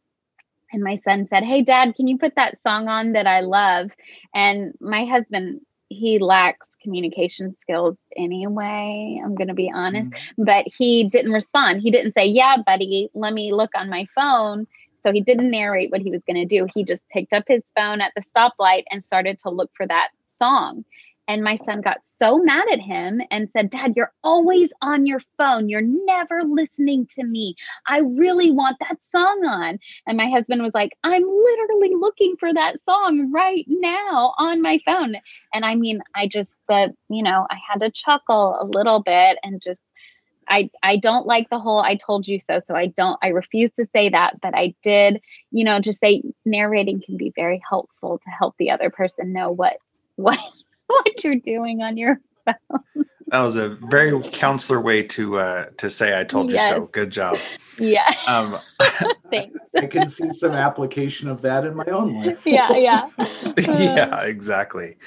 and 0.72 0.84
my 0.84 1.00
son 1.04 1.28
said, 1.30 1.44
Hey, 1.44 1.64
dad, 1.64 1.96
can 1.96 2.08
you 2.08 2.18
put 2.18 2.36
that 2.36 2.62
song 2.62 2.88
on 2.88 3.14
that 3.14 3.28
I 3.28 3.42
love? 3.42 3.90
And 4.34 4.74
my 4.80 5.06
husband, 5.06 5.62
he 5.90 6.20
lacks 6.20 6.68
communication 6.82 7.56
skills 7.60 7.98
anyway. 8.16 9.20
I'm 9.24 9.36
going 9.36 9.48
to 9.48 9.54
be 9.54 9.72
honest. 9.74 10.12
Mm-hmm. 10.12 10.44
But 10.44 10.66
he 10.78 11.10
didn't 11.10 11.32
respond. 11.32 11.82
He 11.82 11.92
didn't 11.92 12.14
say, 12.14 12.28
Yeah, 12.28 12.58
buddy, 12.66 13.10
let 13.14 13.34
me 13.34 13.52
look 13.54 13.72
on 13.76 13.90
my 13.90 14.08
phone. 14.16 14.68
So 15.02 15.14
he 15.14 15.22
didn't 15.22 15.50
narrate 15.50 15.92
what 15.92 16.02
he 16.02 16.12
was 16.12 16.22
going 16.28 16.36
to 16.36 16.46
do. 16.46 16.68
He 16.74 16.84
just 16.84 17.08
picked 17.10 17.32
up 17.32 17.46
his 17.48 17.64
phone 17.76 18.02
at 18.02 18.12
the 18.16 18.22
stoplight 18.22 18.84
and 18.92 19.04
started 19.04 19.40
to 19.40 19.50
look 19.50 19.72
for 19.76 19.88
that 19.88 20.10
song. 20.38 20.84
And 21.30 21.44
my 21.44 21.58
son 21.58 21.82
got 21.82 22.00
so 22.18 22.40
mad 22.40 22.66
at 22.74 22.80
him 22.80 23.22
and 23.30 23.48
said, 23.54 23.70
Dad, 23.70 23.94
you're 23.96 24.12
always 24.24 24.74
on 24.82 25.06
your 25.06 25.22
phone. 25.38 25.70
You're 25.70 25.84
never 25.84 26.42
listening 26.44 27.08
to 27.16 27.24
me. 27.24 27.56
I 27.88 28.00
really 28.00 28.52
want 28.52 28.78
that 28.80 28.98
song 29.04 29.46
on. 29.46 29.78
And 30.08 30.18
my 30.18 30.28
husband 30.28 30.64
was 30.64 30.74
like, 30.74 30.92
I'm 31.04 31.22
literally 31.22 31.92
looking 31.96 32.36
for 32.40 32.52
that 32.52 32.84
song 32.84 33.32
right 33.32 33.64
now 33.68 34.34
on 34.40 34.64
my 34.64 34.80
phone. 34.86 35.18
And 35.54 35.64
I 35.64 35.76
mean, 35.76 36.02
I 36.16 36.28
just, 36.28 36.56
the, 36.68 36.96
you 37.10 37.22
know, 37.22 37.46
I 37.52 37.58
had 37.72 37.82
to 37.82 37.92
chuckle 37.92 38.58
a 38.60 38.66
little 38.66 39.04
bit 39.04 39.38
and 39.44 39.62
just, 39.62 39.80
I, 40.48 40.72
I 40.82 40.98
don't 40.98 41.28
like 41.28 41.52
the 41.52 41.60
whole 41.60 41.80
I 41.80 41.96
told 41.96 42.28
you 42.28 42.40
so. 42.40 42.58
So 42.58 42.76
I 42.76 42.88
don't, 42.88 43.20
I 43.22 43.28
refuse 43.28 43.70
to 43.74 43.86
say 43.96 44.10
that. 44.10 44.42
But 44.42 44.56
I 44.56 44.74
did, 44.82 45.22
you 45.52 45.64
know, 45.64 45.80
just 45.80 46.00
say 46.00 46.24
narrating 46.44 47.04
can 47.06 47.18
be 47.18 47.32
very 47.36 47.62
helpful 47.70 48.18
to 48.18 48.30
help 48.32 48.56
the 48.58 48.72
other 48.72 48.90
person 48.90 49.32
know 49.32 49.52
what, 49.52 49.78
what, 50.16 50.40
what 51.04 51.24
you're 51.24 51.36
doing 51.36 51.82
on 51.82 51.98
your 51.98 52.20
phone. 52.46 53.06
That 53.28 53.42
was 53.42 53.58
a 53.58 53.70
very 53.70 54.20
counselor 54.32 54.82
way 54.82 55.04
to 55.04 55.38
uh, 55.40 55.66
to 55.78 55.90
say 55.90 56.20
I 56.20 56.24
told 56.24 56.52
Yes. 56.52 56.72
you 56.72 56.76
so. 56.78 56.86
Good 56.88 57.12
job. 57.12 57.38
Yeah. 57.82 58.12
Um, 58.28 58.60
Thanks. 59.32 59.58
I 59.78 59.86
can 59.86 60.10
see 60.10 60.34
some 60.34 60.52
application 60.52 61.30
of 61.30 61.42
that 61.44 61.64
in 61.66 61.76
my 61.76 61.86
own 61.86 62.14
life. 62.26 62.42
Yeah. 62.46 62.74
Yeah. 62.76 63.08
yeah, 63.58 64.24
exactly. 64.24 64.98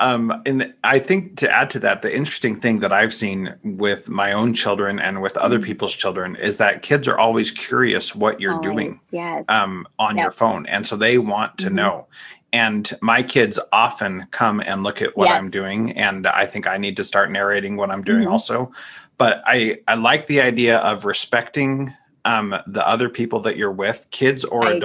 Um, 0.00 0.42
and 0.44 0.74
I 0.84 0.98
think 0.98 1.36
to 1.38 1.50
add 1.50 1.70
to 1.70 1.78
that, 1.80 2.02
the 2.02 2.14
interesting 2.14 2.56
thing 2.60 2.80
that 2.80 2.92
I've 2.92 3.14
seen 3.14 3.54
with 3.64 4.10
my 4.10 4.32
own 4.32 4.52
children 4.52 4.98
and 4.98 5.22
with 5.22 5.34
other 5.38 5.58
Mhm. 5.58 5.64
people's 5.64 5.94
children 5.94 6.36
is 6.36 6.58
that 6.58 6.82
kids 6.82 7.08
are 7.08 7.16
always 7.18 7.52
curious 7.52 8.14
what 8.14 8.38
you're 8.38 8.52
Always. 8.54 8.70
doing 8.70 9.00
Yes. 9.12 9.44
um, 9.48 9.86
on 9.98 10.18
your 10.18 10.30
phone. 10.30 10.66
And 10.66 10.86
so 10.86 10.96
they 10.96 11.16
want 11.16 11.56
to 11.58 11.68
Mhm. 11.70 11.72
know. 11.74 12.08
And 12.52 12.90
my 13.00 13.22
kids 13.22 13.58
often 13.72 14.26
come 14.30 14.60
and 14.60 14.82
look 14.82 15.00
at 15.00 15.16
what 15.16 15.28
Yes. 15.28 15.38
I'm 15.38 15.50
doing. 15.50 15.92
And 15.92 16.26
I 16.26 16.46
think 16.46 16.66
I 16.66 16.76
need 16.78 16.96
to 16.96 17.04
start 17.04 17.30
narrating 17.30 17.76
what 17.76 17.90
I'm 17.90 18.02
doing 18.02 18.24
Mhm. 18.26 18.32
also. 18.32 18.72
But 19.18 19.42
I, 19.46 19.78
I 19.86 19.94
like 19.94 20.26
the 20.26 20.40
idea 20.40 20.78
of 20.78 21.04
respecting 21.04 21.94
um, 22.24 22.54
the 22.66 22.86
other 22.86 23.08
people 23.08 23.40
that 23.40 23.56
you're 23.56 23.72
with, 23.72 24.06
kids 24.10 24.44
or 24.44 24.64
I 24.66 24.70
agree. 24.72 24.80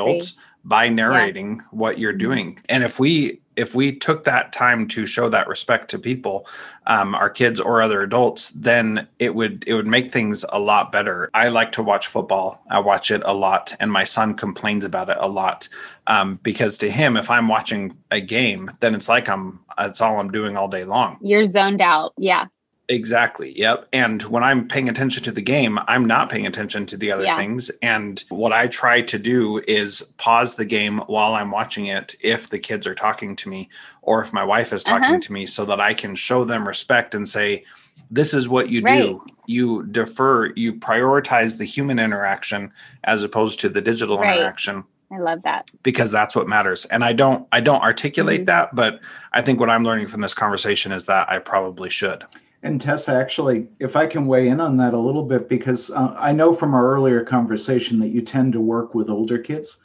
By 0.65 0.89
narrating 0.89 1.61
what 1.71 1.99
you're 1.99 2.13
Mhm. 2.13 2.19
doing. 2.19 2.59
And 2.69 2.83
if 2.83 2.99
we 2.99 3.41
if 3.57 3.73
we 3.73 3.89
took 3.95 4.25
that 4.25 4.51
time 4.51 4.85
to 4.85 5.05
show 5.05 5.29
that 5.29 5.47
respect 5.47 5.89
to 5.89 5.97
people, 5.97 6.45
um, 6.87 7.15
our 7.15 7.29
kids 7.29 7.57
or 7.61 7.81
other 7.81 8.01
adults, 8.01 8.49
then 8.49 9.07
it 9.19 9.33
would 9.33 9.63
it 9.65 9.73
would 9.75 9.87
make 9.87 10.11
things 10.11 10.43
a 10.49 10.59
lot 10.59 10.91
better. 10.91 11.29
I 11.33 11.47
like 11.47 11.71
to 11.73 11.83
watch 11.83 12.07
football. 12.07 12.61
I 12.69 12.79
watch 12.79 13.11
it 13.11 13.21
a 13.25 13.33
lot, 13.33 13.73
and 13.79 13.89
my 13.91 14.03
son 14.03 14.33
complains 14.33 14.83
about 14.83 15.09
it 15.09 15.17
a 15.21 15.29
lot 15.29 15.69
um, 16.07 16.37
because 16.43 16.77
to 16.79 16.89
him, 16.91 17.15
if 17.15 17.31
I'm 17.31 17.47
watching 17.47 17.95
a 18.11 18.19
game, 18.19 18.71
then 18.81 18.93
it's 18.93 19.07
like 19.07 19.29
I'm 19.29 19.61
that's 19.77 20.01
all 20.01 20.19
I'm 20.19 20.31
doing 20.31 20.57
all 20.57 20.67
day 20.67 20.83
long. 20.83 21.17
You're 21.21 21.45
zoned 21.45 21.81
out. 21.81 22.13
Yeah. 22.17 22.45
Exactly. 22.87 23.57
Yep. 23.57 23.87
And 23.93 24.21
when 24.23 24.43
I'm 24.43 24.67
paying 24.67 24.89
attention 24.89 25.23
to 25.23 25.31
the 25.31 25.41
game, 25.41 25.79
I'm 25.87 26.05
not 26.05 26.29
paying 26.29 26.45
attention 26.45 26.85
to 26.87 26.97
the 26.97 27.11
other 27.11 27.23
Yeah. 27.23 27.35
things. 27.35 27.71
And 27.81 28.23
what 28.29 28.53
I 28.53 28.67
try 28.67 29.01
to 29.01 29.17
do 29.17 29.59
is 29.67 30.01
pause 30.17 30.55
the 30.55 30.65
game 30.65 30.99
while 31.07 31.33
I'm 31.33 31.49
watching 31.49 31.87
it 31.87 32.15
if 32.21 32.49
the 32.49 32.59
kids 32.59 32.85
are 32.85 32.93
talking 32.93 33.35
to 33.37 33.49
me 33.49 33.69
or 34.03 34.21
if 34.21 34.33
my 34.33 34.43
wife 34.43 34.71
is 34.71 34.83
talking 34.83 35.05
Uh-huh. 35.15 35.19
to 35.19 35.33
me 35.33 35.47
so 35.47 35.65
that 35.65 35.79
I 35.81 35.95
can 35.95 36.13
show 36.13 36.43
them 36.43 36.67
respect 36.67 37.15
and 37.15 37.27
say, 37.27 37.63
this 38.11 38.35
is 38.35 38.47
what 38.47 38.69
you 38.69 38.81
Right. 38.83 39.01
do. 39.01 39.25
You 39.47 39.83
defer, 39.87 40.51
you 40.55 40.73
prioritize 40.73 41.57
the 41.57 41.65
human 41.65 41.97
interaction 41.97 42.71
as 43.03 43.23
opposed 43.23 43.59
to 43.61 43.69
the 43.69 43.81
digital 43.81 44.19
Right. 44.19 44.37
interaction 44.37 44.83
I 45.11 45.17
love 45.17 45.41
that. 45.41 45.71
because 45.81 46.11
that's 46.11 46.35
what 46.35 46.47
matters. 46.47 46.85
And 46.85 47.03
I 47.03 47.13
don't 47.13 47.47
I 47.51 47.61
don't 47.61 47.81
articulate 47.81 48.41
Mhm. 48.41 48.45
that, 48.47 48.75
but 48.75 48.99
I 49.33 49.41
think 49.41 49.59
what 49.59 49.71
I'm 49.71 49.83
learning 49.83 50.05
from 50.07 50.21
this 50.21 50.35
conversation 50.35 50.91
is 50.91 51.07
that 51.07 51.31
I 51.31 51.39
probably 51.39 51.89
should. 51.89 52.25
And 52.65 52.81
Tessa, 52.81 53.13
actually, 53.13 53.67
if 53.79 53.95
I 53.95 54.07
can 54.07 54.25
weigh 54.25 54.47
in 54.47 54.59
on 54.59 54.75
that 54.77 54.95
a 54.95 54.99
little 54.99 55.21
bit, 55.21 55.47
because 55.47 55.91
uh, 55.91 56.15
I 56.17 56.31
know 56.31 56.51
from 56.51 56.73
our 56.73 56.95
earlier 56.95 57.23
conversation 57.23 57.99
that 57.99 58.07
you 58.07 58.23
tend 58.23 58.53
to 58.53 58.59
work 58.59 58.95
with 58.95 59.07
older 59.07 59.37
kids, 59.37 59.77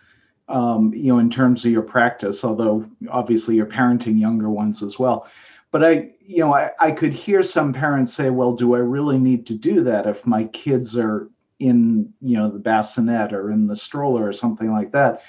um, 0.49 0.90
you 0.95 1.12
know, 1.12 1.19
in 1.19 1.29
terms 1.29 1.62
of 1.62 1.71
your 1.71 1.83
practice, 1.83 2.43
although 2.43 2.87
obviously 3.11 3.55
you're 3.55 3.66
parenting 3.66 4.19
younger 4.19 4.49
ones 4.49 4.83
as 4.83 4.99
well. 4.99 5.29
But 5.71 5.85
I, 5.85 6.12
you 6.25 6.38
know, 6.38 6.55
I, 6.55 6.71
I 6.81 6.93
could 6.93 7.12
hear 7.12 7.43
some 7.43 7.75
parents 7.75 8.14
say, 8.14 8.31
well, 8.31 8.55
do 8.55 8.75
I 8.75 8.79
really 8.79 9.19
need 9.19 9.47
to 9.49 9.55
do 9.55 9.83
that 9.83 10.07
if 10.07 10.27
my 10.27 10.45
kids 10.45 10.97
are 10.97 11.29
in, 11.59 12.11
you 12.23 12.38
know, 12.38 12.49
the 12.49 12.59
bassinet 12.59 13.35
or 13.35 13.51
in 13.51 13.66
the 13.66 13.77
stroller 13.77 14.27
or 14.27 14.33
something 14.33 14.73
like 14.73 14.93
that? 14.93 15.21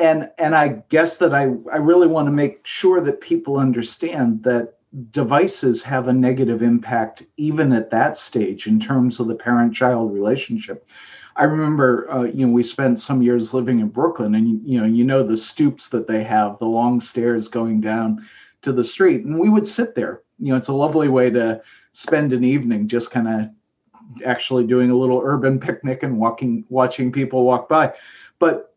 And 0.00 0.32
and 0.36 0.56
I 0.56 0.82
guess 0.88 1.16
that 1.18 1.32
I, 1.32 1.42
I 1.72 1.76
really 1.76 2.08
want 2.08 2.26
to 2.26 2.32
make 2.32 2.66
sure 2.66 3.00
that 3.02 3.20
people 3.20 3.56
understand 3.56 4.42
that 4.42 4.78
devices 5.10 5.82
have 5.82 6.08
a 6.08 6.12
negative 6.12 6.62
impact 6.62 7.26
even 7.36 7.72
at 7.72 7.90
that 7.90 8.16
stage 8.16 8.66
in 8.66 8.78
terms 8.78 9.20
of 9.20 9.26
the 9.26 9.34
parent 9.34 9.74
child 9.74 10.12
relationship. 10.12 10.86
I 11.36 11.44
remember 11.44 12.10
uh, 12.10 12.24
you 12.24 12.46
know 12.46 12.52
we 12.52 12.62
spent 12.62 12.98
some 12.98 13.22
years 13.22 13.54
living 13.54 13.80
in 13.80 13.88
brooklyn 13.88 14.34
and 14.34 14.60
you 14.68 14.78
know 14.78 14.86
you 14.86 15.02
know 15.02 15.22
the 15.22 15.36
stoops 15.36 15.88
that 15.88 16.06
they 16.06 16.22
have 16.24 16.58
the 16.58 16.66
long 16.66 17.00
stairs 17.00 17.48
going 17.48 17.80
down 17.80 18.26
to 18.60 18.72
the 18.72 18.84
street. 18.84 19.24
And 19.24 19.38
we 19.38 19.48
would 19.48 19.66
sit 19.66 19.94
there. 19.94 20.22
You 20.38 20.52
know 20.52 20.56
it's 20.56 20.68
a 20.68 20.74
lovely 20.74 21.08
way 21.08 21.30
to 21.30 21.62
spend 21.92 22.32
an 22.32 22.44
evening 22.44 22.86
just 22.86 23.10
kind 23.10 23.28
of 23.28 24.24
actually 24.26 24.66
doing 24.66 24.90
a 24.90 24.96
little 24.96 25.22
urban 25.24 25.58
picnic 25.58 26.02
and 26.02 26.18
walking 26.18 26.64
watching 26.68 27.10
people 27.10 27.44
walk 27.44 27.68
by. 27.68 27.94
But 28.38 28.74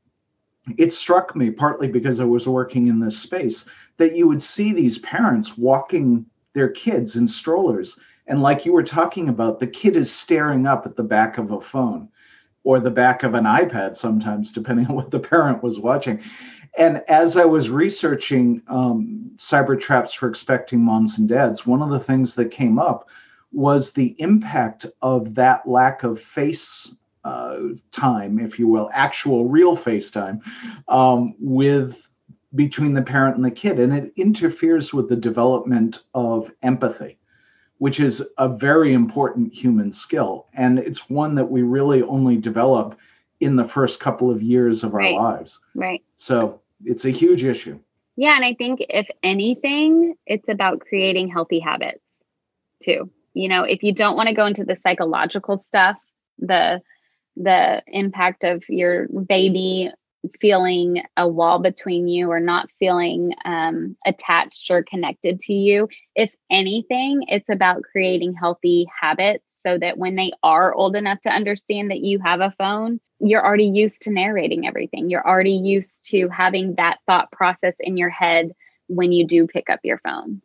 it 0.77 0.91
struck 0.91 1.35
me 1.35 1.51
partly 1.51 1.87
because 1.87 2.19
i 2.19 2.23
was 2.23 2.47
working 2.47 2.87
in 2.87 2.99
this 2.99 3.19
space 3.19 3.65
that 3.97 4.15
you 4.15 4.27
would 4.27 4.41
see 4.41 4.73
these 4.73 4.97
parents 4.99 5.57
walking 5.57 6.25
their 6.53 6.69
kids 6.69 7.15
in 7.15 7.27
strollers. 7.27 7.99
And 8.27 8.41
like 8.41 8.65
you 8.65 8.73
were 8.73 8.83
talking 8.83 9.29
about, 9.29 9.59
the 9.59 9.67
kid 9.67 9.95
is 9.95 10.11
staring 10.11 10.65
up 10.65 10.85
at 10.85 10.95
the 10.95 11.03
back 11.03 11.37
of 11.37 11.51
a 11.51 11.61
phone 11.61 12.09
or 12.63 12.79
the 12.79 12.91
back 12.91 13.23
of 13.23 13.35
an 13.35 13.45
iPad 13.45 13.95
sometimes, 13.95 14.51
depending 14.51 14.85
on 14.89 14.95
what 14.95 15.11
the 15.11 15.19
parent 15.19 15.63
was 15.63 15.79
watching. 15.79 16.21
And 16.77 17.03
as 17.07 17.37
I 17.37 17.45
was 17.45 17.69
researching 17.69 18.61
um, 18.67 19.31
Cybertraps 19.37 20.15
for 20.15 20.27
expecting 20.27 20.81
moms 20.81 21.17
and 21.17 21.29
dads, 21.29 21.65
one 21.65 21.81
of 21.81 21.89
the 21.89 21.99
things 21.99 22.35
that 22.35 22.51
came 22.51 22.79
up 22.79 23.07
was 23.53 23.93
the 23.93 24.15
impact 24.19 24.85
of 25.01 25.35
that 25.35 25.65
lack 25.67 26.03
of 26.03 26.19
face 26.19 26.93
uh, 27.23 27.57
time, 27.91 28.39
if 28.39 28.59
you 28.59 28.67
will, 28.67 28.89
actual 28.93 29.45
real 29.45 29.75
face 29.75 30.11
time 30.11 30.41
um, 30.89 31.33
with 31.39 32.04
between 32.55 32.93
the 32.93 33.01
parent 33.01 33.35
and 33.35 33.45
the 33.45 33.51
kid 33.51 33.79
and 33.79 33.93
it 33.95 34.13
interferes 34.15 34.93
with 34.93 35.09
the 35.09 35.15
development 35.15 36.01
of 36.13 36.51
empathy 36.63 37.17
which 37.77 37.99
is 37.99 38.25
a 38.37 38.47
very 38.47 38.93
important 38.93 39.53
human 39.53 39.91
skill 39.91 40.47
and 40.53 40.79
it's 40.79 41.09
one 41.09 41.35
that 41.35 41.51
we 41.51 41.61
really 41.61 42.01
only 42.03 42.37
develop 42.37 42.97
in 43.41 43.55
the 43.57 43.67
first 43.67 43.99
couple 43.99 44.31
of 44.31 44.41
years 44.41 44.83
of 44.83 44.93
our 44.93 44.99
Right. 45.01 45.15
lives 45.15 45.59
Right. 45.75 46.01
so 46.15 46.61
it's 46.85 47.05
a 47.05 47.09
huge 47.11 47.43
issue 47.43 47.77
Yeah. 48.17 48.35
And 48.37 48.45
I 48.45 48.53
think 48.53 48.79
if 48.89 49.07
anything, 49.23 50.15
it's 50.25 50.47
about 50.47 50.79
creating 50.79 51.27
healthy 51.27 51.59
habits 51.59 51.99
too. 52.81 53.09
You 53.33 53.49
know, 53.49 53.63
if 53.63 53.83
you 53.83 53.93
don't 53.93 54.15
want 54.15 54.29
to 54.29 54.35
go 54.35 54.45
into 54.45 54.63
the 54.63 54.77
psychological 54.83 55.57
stuff, 55.57 55.97
the 56.39 56.81
the 57.35 57.83
impact 57.87 58.45
of 58.45 58.63
your 58.69 59.07
baby 59.09 59.91
feeling 60.39 61.03
a 61.17 61.27
wall 61.27 61.59
between 61.59 62.07
you 62.07 62.31
or 62.31 62.39
not 62.39 62.69
feeling 62.79 63.33
um, 63.45 63.95
attached 64.05 64.69
or 64.69 64.83
connected 64.83 65.39
to 65.41 65.53
you. 65.53 65.87
If 66.15 66.31
anything, 66.49 67.25
it's 67.27 67.49
about 67.49 67.83
creating 67.83 68.33
healthy 68.33 68.87
habits 69.01 69.43
so 69.65 69.77
that 69.79 69.97
when 69.97 70.15
they 70.15 70.31
are 70.43 70.73
old 70.73 70.95
enough 70.95 71.21
to 71.21 71.29
understand 71.29 71.91
that 71.91 72.01
you 72.01 72.19
have 72.19 72.39
a 72.39 72.53
phone, 72.57 72.99
you're 73.19 73.45
already 73.45 73.65
used 73.65 74.01
to 74.01 74.11
narrating 74.11 74.67
everything. 74.67 75.09
You're 75.09 75.27
already 75.27 75.51
used 75.51 76.05
to 76.11 76.29
having 76.29 76.75
that 76.75 76.99
thought 77.07 77.31
process 77.31 77.73
in 77.79 77.97
your 77.97 78.09
head 78.09 78.51
when 78.87 79.11
you 79.11 79.25
do 79.25 79.47
pick 79.47 79.69
up 79.69 79.79
your 79.83 79.99
phone. 79.99 80.41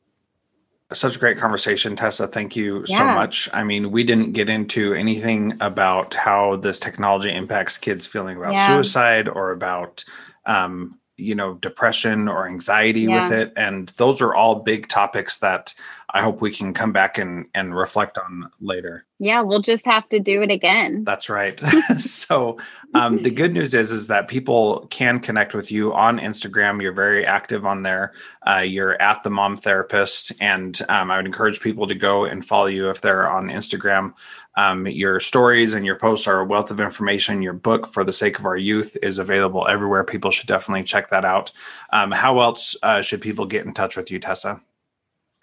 Such 0.92 1.16
a 1.16 1.18
great 1.18 1.38
conversation, 1.38 1.94
Tessa. 1.96 2.26
Thank 2.26 2.56
you 2.56 2.84
Yeah. 2.86 2.98
so 2.98 3.06
much. 3.06 3.48
I 3.52 3.62
mean, 3.64 3.90
we 3.90 4.04
didn't 4.04 4.32
get 4.32 4.48
into 4.48 4.92
anything 4.94 5.56
about 5.60 6.14
how 6.14 6.56
this 6.56 6.80
technology 6.80 7.32
impacts 7.34 7.78
kids 7.78 8.06
feeling 8.06 8.36
about 8.36 8.54
Yeah. 8.54 8.66
suicide 8.66 9.28
or 9.28 9.52
about, 9.52 10.04
um, 10.46 10.98
you 11.20 11.34
know, 11.34 11.54
depression 11.54 12.28
or 12.28 12.48
anxiety 12.48 13.06
with 13.08 13.32
it. 13.32 13.52
And 13.56 13.88
those 13.90 14.20
are 14.20 14.34
all 14.34 14.56
big 14.56 14.88
topics 14.88 15.38
that 15.38 15.74
I 16.12 16.22
hope 16.22 16.40
we 16.40 16.50
can 16.50 16.74
come 16.74 16.92
back 16.92 17.18
and, 17.18 17.46
and 17.54 17.76
reflect 17.76 18.18
on 18.18 18.50
later. 18.60 19.06
Yeah, 19.18 19.42
we'll 19.42 19.62
just 19.62 19.84
have 19.84 20.08
to 20.08 20.18
do 20.18 20.42
it 20.42 20.50
again. 20.50 21.04
That's 21.04 21.28
right. 21.28 21.60
so 21.98 22.58
um, 22.94 23.22
the 23.22 23.30
good 23.30 23.52
news 23.52 23.74
is 23.74 23.92
is 23.92 24.06
that 24.08 24.28
people 24.28 24.86
can 24.90 25.20
connect 25.20 25.54
with 25.54 25.70
you 25.70 25.92
on 25.92 26.18
Instagram. 26.18 26.82
You're 26.82 26.92
very 26.92 27.24
active 27.24 27.64
on 27.64 27.82
there. 27.82 28.12
Uh, 28.46 28.64
you're 28.66 29.00
at 29.00 29.22
the 29.22 29.30
Mom 29.30 29.56
Therapist, 29.56 30.32
and 30.40 30.80
um, 30.88 31.10
I 31.10 31.18
would 31.18 31.26
encourage 31.26 31.60
people 31.60 31.86
to 31.86 31.94
go 31.94 32.24
and 32.24 32.44
follow 32.44 32.66
you 32.66 32.90
if 32.90 33.00
they're 33.02 33.28
on 33.28 33.48
Instagram. 33.48 34.14
Um, 34.60 34.86
your 34.86 35.20
stories 35.20 35.72
and 35.74 35.86
your 35.86 35.96
posts 35.96 36.26
are 36.26 36.40
a 36.40 36.44
wealth 36.44 36.70
of 36.70 36.80
information. 36.80 37.40
Your 37.40 37.54
book, 37.54 37.86
For 37.86 38.04
the 38.04 38.12
Sake 38.12 38.38
of 38.38 38.44
Our 38.44 38.58
Youth, 38.58 38.96
is 39.02 39.18
available 39.18 39.66
everywhere. 39.66 40.04
People 40.04 40.30
should 40.30 40.48
definitely 40.48 40.84
check 40.84 41.08
that 41.10 41.24
out. 41.24 41.50
Um, 41.92 42.10
how 42.10 42.40
else 42.40 42.76
uh, 42.82 43.00
should 43.00 43.22
people 43.22 43.46
get 43.46 43.64
in 43.64 43.72
touch 43.72 43.96
with 43.96 44.10
you, 44.10 44.18
Tessa? 44.18 44.60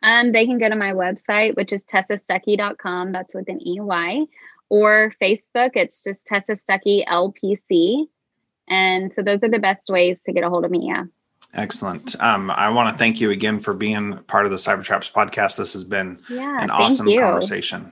Um, 0.03 0.31
they 0.31 0.45
can 0.45 0.59
go 0.59 0.69
to 0.69 0.75
my 0.75 0.93
website, 0.93 1.55
which 1.55 1.73
is 1.73 1.83
tessastuckey.com. 1.85 3.11
That's 3.11 3.33
with 3.33 3.49
an 3.49 3.59
EY. 3.67 4.27
Or 4.69 5.13
Facebook, 5.19 5.71
it's 5.75 6.03
just 6.03 6.25
Tessa 6.25 6.55
Stuckey 6.55 7.03
LPC. 7.07 8.07
And 8.69 9.11
so 9.11 9.23
those 9.23 9.43
are 9.43 9.49
the 9.49 9.59
best 9.59 9.89
ways 9.89 10.17
to 10.25 10.33
get 10.33 10.43
a 10.43 10.49
hold 10.49 10.65
of 10.65 10.71
me. 10.71 10.87
Yeah. 10.87 11.05
Excellent. 11.53 12.21
Um, 12.21 12.51
I 12.51 12.69
want 12.69 12.93
to 12.93 12.97
thank 12.99 13.19
you 13.19 13.31
again 13.31 13.59
for 13.59 13.73
being 13.73 14.17
part 14.27 14.45
of 14.45 14.51
the 14.51 14.57
Cybertraps 14.57 15.11
podcast. 15.11 15.57
This 15.57 15.73
has 15.73 15.85
been 15.85 16.19
Yeah. 16.29 16.61
an 16.61 16.69
awesome 16.69 17.07
you. 17.07 17.21
conversation. 17.21 17.91